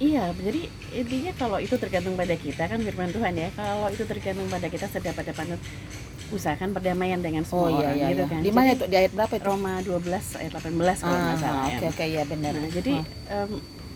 Iya, 0.03 0.35
jadi 0.35 0.67
intinya 0.99 1.33
kalau 1.39 1.63
itu 1.63 1.79
tergantung 1.79 2.19
pada 2.19 2.35
kita 2.35 2.67
kan 2.67 2.75
firman 2.83 3.15
Tuhan 3.15 3.39
ya. 3.39 3.55
Kalau 3.55 3.87
itu 3.87 4.03
tergantung 4.03 4.51
pada 4.51 4.67
kita 4.67 4.91
sedapat 4.91 5.31
dapat 5.31 5.55
usahakan 6.33 6.73
perdamaian 6.75 7.21
dengan 7.23 7.45
semua 7.47 7.69
Oh 7.69 7.71
iya 7.71 7.93
orang 7.93 7.95
iya. 7.95 8.07
gitu 8.11 8.25
iya. 8.25 8.33
kan. 8.33 8.41
Di 8.43 8.51
mana 8.51 8.69
itu? 8.75 8.85
Di 8.89 8.97
ayat 8.99 9.13
berapa 9.15 9.35
itu? 9.39 9.45
Roma 9.47 9.73
12 9.79 10.41
ayat 10.43 10.53
18 10.59 10.75
kalau 10.99 11.19
nggak 11.23 11.39
salah 11.39 11.63
Ah, 11.63 11.69
ya. 11.71 11.77
oke 11.79 11.87
oke 11.93 12.05
ya 12.09 12.23
benar. 12.27 12.53
Nah, 12.57 12.71
jadi 12.73 12.95
em, 13.31 13.51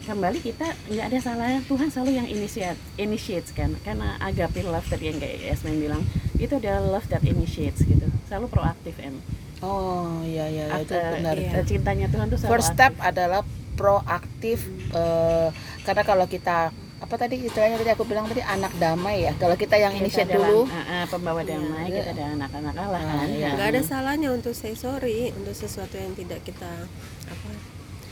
kembali 0.07 0.39
kita 0.39 0.63
nggak 0.87 1.07
ada 1.07 1.19
salahnya 1.19 1.61
Tuhan 1.63 1.89
selalu 1.89 2.11
yang 2.15 2.29
initiate 2.29 2.79
initiates 2.97 3.51
kan 3.51 3.75
karena 3.81 4.15
agape 4.21 4.63
love 4.63 4.87
tadi 4.87 5.11
yang 5.11 5.19
kayak 5.19 5.43
Yasmin 5.45 5.77
bilang 5.79 6.03
itu 6.37 6.53
adalah 6.53 6.81
love 6.81 7.07
that 7.07 7.23
initiates 7.23 7.83
gitu 7.83 8.07
selalu 8.25 8.47
proaktif 8.49 8.95
em 8.99 9.19
Oh 9.59 10.21
iya 10.23 10.47
iya 10.47 10.69
iya, 10.69 10.79
itu 10.79 10.93
benar. 10.93 11.33
eh, 11.35 11.65
cintanya 11.65 12.07
Tuhan 12.07 12.29
tuh 12.29 12.37
selalu 12.37 12.53
First 12.53 12.71
step 12.71 12.93
aktif. 12.93 13.09
adalah 13.09 13.41
proaktif 13.75 14.59
eh, 14.93 15.49
karena 15.83 16.03
kalau 16.03 16.27
kita 16.27 16.71
apa 16.97 17.15
tadi 17.15 17.41
istilahnya 17.43 17.77
tadi 17.77 17.91
aku 17.91 18.05
bilang 18.05 18.25
tadi 18.25 18.41
anak 18.41 18.73
damai 18.77 19.25
ya. 19.25 19.33
Kalau 19.35 19.53
kita 19.53 19.77
yang 19.77 19.93
adalah, 19.93 20.29
dulu, 20.29 20.61
ah, 20.67 20.77
ah, 20.77 21.05
pembawa 21.05 21.41
damai 21.41 21.89
Iya. 21.89 21.97
kita 21.99 22.11
ada 22.11 22.25
anak-anak 22.35 22.75
Allah 22.75 23.01
Ah, 23.01 23.09
kan 23.17 23.29
iya. 23.31 23.49
nggak 23.53 23.69
ada 23.71 23.81
salahnya 23.83 24.29
untuk 24.31 24.53
say 24.53 24.73
sorry 24.73 25.33
untuk 25.33 25.53
sesuatu 25.53 25.97
yang 25.97 26.13
tidak 26.13 26.41
kita 26.41 26.85
apa 27.27 27.49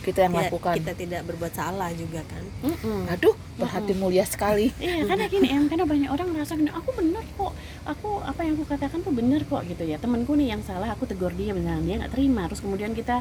kita 0.05 0.29
yang 0.29 0.37
ya, 0.37 0.41
lakukan. 0.47 0.75
kita 0.77 0.93
tidak 0.93 1.21
berbuat 1.25 1.53
salah 1.53 1.89
juga 1.97 2.21
kan 2.29 2.45
Mm-mm. 2.61 3.09
Aduh, 3.09 3.33
berhati 3.57 3.93
mulia 3.93 4.25
sekali. 4.25 4.73
Iya, 4.77 5.05
karena 5.05 5.25
gini 5.27 5.49
em, 5.49 5.65
karena 5.65 5.85
banyak 5.85 6.09
orang 6.09 6.29
merasa 6.33 6.53
gini, 6.55 6.69
aku 6.69 6.91
benar 6.93 7.25
kok, 7.25 7.53
aku 7.85 8.09
apa 8.21 8.41
yang 8.41 8.57
aku 8.57 8.65
katakan 8.67 8.99
tuh 9.01 9.13
benar 9.13 9.45
kok 9.45 9.63
gitu 9.65 9.85
ya. 9.85 9.97
Temanku 9.97 10.33
nih 10.33 10.57
yang 10.57 10.63
salah, 10.65 10.93
aku 10.93 11.05
tegur 11.05 11.33
dia, 11.33 11.53
misalnya 11.53 11.81
dia 11.81 11.95
nggak 12.01 12.13
terima, 12.13 12.49
terus 12.49 12.61
kemudian 12.61 12.93
kita 12.93 13.21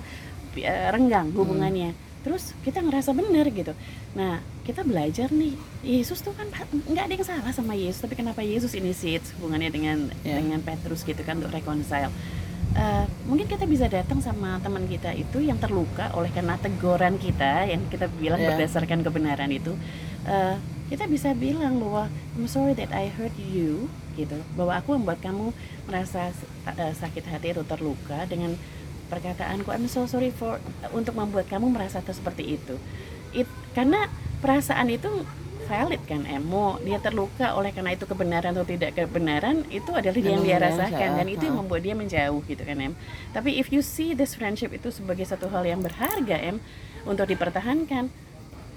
eh, 0.55 0.87
renggang 0.89 1.27
hubungannya, 1.35 1.91
terus 2.23 2.55
kita 2.63 2.79
ngerasa 2.79 3.11
benar 3.11 3.51
gitu. 3.51 3.75
Nah, 4.15 4.39
kita 4.63 4.87
belajar 4.87 5.27
nih, 5.27 5.53
Yesus 5.83 6.23
tuh 6.23 6.31
kan 6.31 6.47
nggak 6.87 7.03
ada 7.03 7.13
yang 7.13 7.25
salah 7.27 7.51
sama 7.51 7.75
Yesus, 7.75 7.99
tapi 7.99 8.15
kenapa 8.15 8.39
Yesus 8.39 8.71
initiate 8.73 9.27
hubungannya 9.37 9.69
dengan 9.69 9.97
Ya. 10.23 10.39
dengan 10.39 10.63
Petrus 10.63 11.03
gitu 11.03 11.19
kan 11.21 11.43
untuk 11.43 11.51
reconcile. 11.51 12.09
Eh, 12.73 13.05
mungkin 13.29 13.45
kita 13.45 13.69
bisa 13.69 13.85
datang 13.85 14.17
sama 14.17 14.57
teman 14.57 14.89
kita 14.89 15.13
itu 15.13 15.45
yang 15.45 15.61
terluka 15.61 16.09
oleh 16.17 16.33
karena 16.33 16.57
teguran 16.57 17.21
kita 17.21 17.69
yang 17.69 17.85
kita 17.85 18.09
bilang 18.17 18.41
Ya. 18.41 18.49
berdasarkan 18.55 19.05
kebenaran 19.05 19.53
itu. 19.53 19.77
Eh, 20.25 20.55
kita 20.89 21.05
bisa 21.05 21.37
bilang 21.37 21.77
bahwa 21.77 22.09
I'm 22.33 22.49
sorry 22.49 22.73
that 22.73 22.89
I 22.89 23.13
hurt 23.13 23.37
you 23.37 23.93
gitu. 24.17 24.41
Bahwa 24.57 24.73
aku 24.81 24.97
membuat 24.97 25.21
kamu 25.21 25.53
merasa 25.85 26.33
eh, 26.65 26.93
sakit 26.97 27.29
hati 27.29 27.53
atau 27.53 27.61
terluka 27.61 28.25
dengan 28.25 28.57
perkataanku 29.13 29.69
I'm 29.69 29.85
so 29.85 30.09
sorry 30.09 30.33
for 30.33 30.57
untuk 30.97 31.13
membuat 31.13 31.45
kamu 31.45 31.69
merasa 31.69 32.01
seperti 32.01 32.57
itu. 32.57 32.81
It- 33.37 33.53
karena 33.77 34.09
perasaan 34.41 34.89
itu 34.89 35.09
valid 35.65 36.01
kan 36.03 36.21
emo 36.27 36.77
dia 36.83 36.99
terluka 36.99 37.55
oleh 37.55 37.71
karena 37.71 37.95
itu 37.95 38.05
kebenaran 38.05 38.51
atau 38.53 38.67
tidak 38.67 38.91
kebenaran 38.93 39.63
itu 39.71 39.91
adalah 39.95 40.19
yang 40.19 40.43
dia 40.43 40.57
rasakan 40.59 40.91
rasakan, 40.91 41.09
dan 41.19 41.27
itu 41.31 41.43
yang 41.47 41.57
membuat 41.63 41.81
dia 41.81 41.95
menjauh 41.95 42.41
gitu 42.45 42.63
kan 42.63 42.77
em 42.77 42.93
tapi 43.31 43.55
if 43.57 43.71
you 43.71 43.81
see 43.81 44.11
this 44.13 44.35
friendship 44.37 44.75
itu 44.75 44.91
sebagai 44.91 45.23
satu 45.23 45.47
hal 45.49 45.63
yang 45.63 45.79
berharga 45.79 46.37
em 46.37 46.59
untuk 47.07 47.27
dipertahankan 47.27 48.11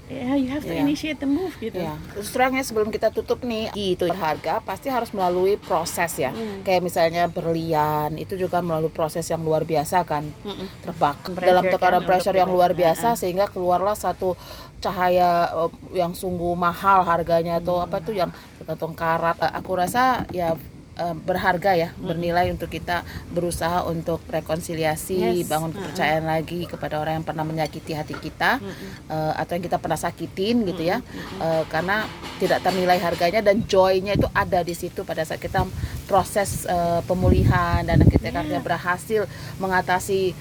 ya 0.07 0.39
you 0.39 0.47
have 0.55 0.63
to 0.63 0.71
Iya. 0.71 0.87
initiate 0.87 1.19
the 1.19 1.27
move 1.27 1.51
gitu 1.59 1.83
Ya, 1.83 1.99
terus 2.15 2.31
terangnya 2.31 2.63
sebelum 2.63 2.95
kita 2.95 3.11
tutup 3.11 3.43
nih, 3.43 3.75
itu 3.75 4.07
berharga 4.07 4.63
pasti 4.63 4.87
harus 4.87 5.11
melalui 5.11 5.59
proses 5.59 6.15
ya. 6.15 6.31
Hmm. 6.31 6.63
Kayak 6.63 6.83
misalnya 6.87 7.25
berlian, 7.27 8.15
itu 8.15 8.39
juga 8.39 8.63
melalui 8.63 8.91
proses 8.95 9.27
yang 9.27 9.43
luar 9.43 9.67
biasa 9.67 10.07
kan. 10.07 10.23
Mm-mm. 10.47 10.67
terbak 10.87 11.19
Pressure 11.27 11.43
dalam 11.43 11.63
kan 11.67 11.73
tekanan 11.75 11.99
untuk 11.99 12.09
pressure 12.09 12.37
yang 12.39 12.51
luar 12.55 12.71
biasa 12.71 13.15
ah. 13.15 13.19
sehingga 13.19 13.51
keluarlah 13.51 13.99
satu 13.99 14.39
cahaya 14.81 15.49
eh, 15.51 15.71
yang 15.97 16.13
sungguh 16.13 16.53
mahal 16.55 17.03
harganya 17.03 17.59
atau 17.59 17.81
apa 17.81 17.99
tuh 18.01 18.15
yang 18.15 18.31
tergantung 18.61 18.93
karat. 18.95 19.37
Eh, 19.41 19.53
aku 19.57 19.73
rasa 19.77 20.25
ya 20.31 20.55
eh, 20.97 21.15
berharga 21.17 21.77
ya 21.77 21.89
bernilai 21.97 22.49
untuk 22.53 22.73
kita 22.73 23.05
berusaha 23.29 23.85
untuk 23.85 24.21
rekonsiliasi 24.29 25.45
Yes, 25.45 25.49
bangun 25.49 25.73
ah. 25.73 25.75
kepercayaan 25.77 26.25
lagi 26.25 26.65
kepada 26.65 27.01
orang 27.01 27.21
yang 27.21 27.27
pernah 27.27 27.45
menyakiti 27.45 27.93
hati 27.93 28.17
kita 28.17 28.61
eh, 29.09 29.33
atau 29.37 29.53
yang 29.57 29.65
kita 29.65 29.77
pernah 29.81 29.99
sakitin 30.01 30.65
gitu 30.69 30.83
ya. 30.89 31.01
Eh, 31.41 31.65
karena 31.69 32.09
tidak 32.41 32.61
ternilai 32.61 33.01
harganya 33.01 33.41
dan 33.41 33.65
joynya 33.65 34.13
itu 34.13 34.29
ada 34.37 34.61
di 34.61 34.77
situ 34.77 35.05
pada 35.09 35.25
saat 35.25 35.41
kita 35.41 35.65
proses 36.07 36.69
pemulihan 37.09 37.81
dan 37.83 37.99
kita 38.05 38.27
Yeah. 38.27 38.61
berhasil 38.61 39.23
mengatasi 39.57 40.35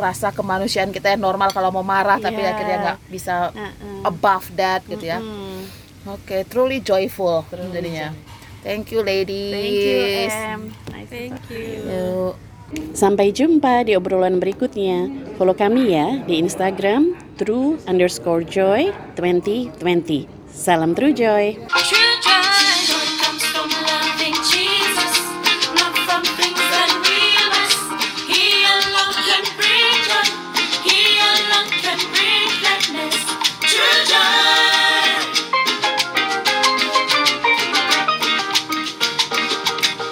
rasa 0.00 0.32
kemanusiaan 0.32 0.90
kita 0.90 1.12
yang 1.12 1.22
normal 1.22 1.52
kalau 1.52 1.70
mau 1.70 1.84
marah 1.84 2.16
tapi 2.16 2.40
Yeah. 2.40 2.50
akhirnya 2.50 2.76
nggak 2.80 2.98
bisa 3.06 3.34
Uh-uh. 3.52 4.08
above 4.08 4.48
that 4.56 4.80
gitu 4.84 5.04
ya 5.04 5.20
Mm-mm. 5.20 5.68
oke 6.08 6.36
truly 6.48 6.80
joyful 6.80 7.44
Truly 7.46 7.70
jadinya 7.70 8.16
thank 8.60 8.88
you 8.88 9.00
ladies 9.00 9.52
Thank 9.52 9.76
you, 9.76 10.00
Em. 10.32 10.60
Nice 10.88 11.06
to 11.06 11.12
Thank 11.12 11.38
you. 11.48 12.34
Sampai 12.94 13.34
jumpa 13.34 13.82
di 13.82 13.98
obrolan 13.98 14.38
berikutnya. 14.38 15.10
Follow 15.34 15.58
kami 15.58 15.90
ya 15.90 16.22
di 16.22 16.38
Instagram 16.38 17.18
true 17.34 17.74
underscore 17.90 18.46
joy 18.46 18.94
2020. 19.18 19.74
Salam 20.46 20.94
True 20.94 21.10
Joy. 21.10 21.58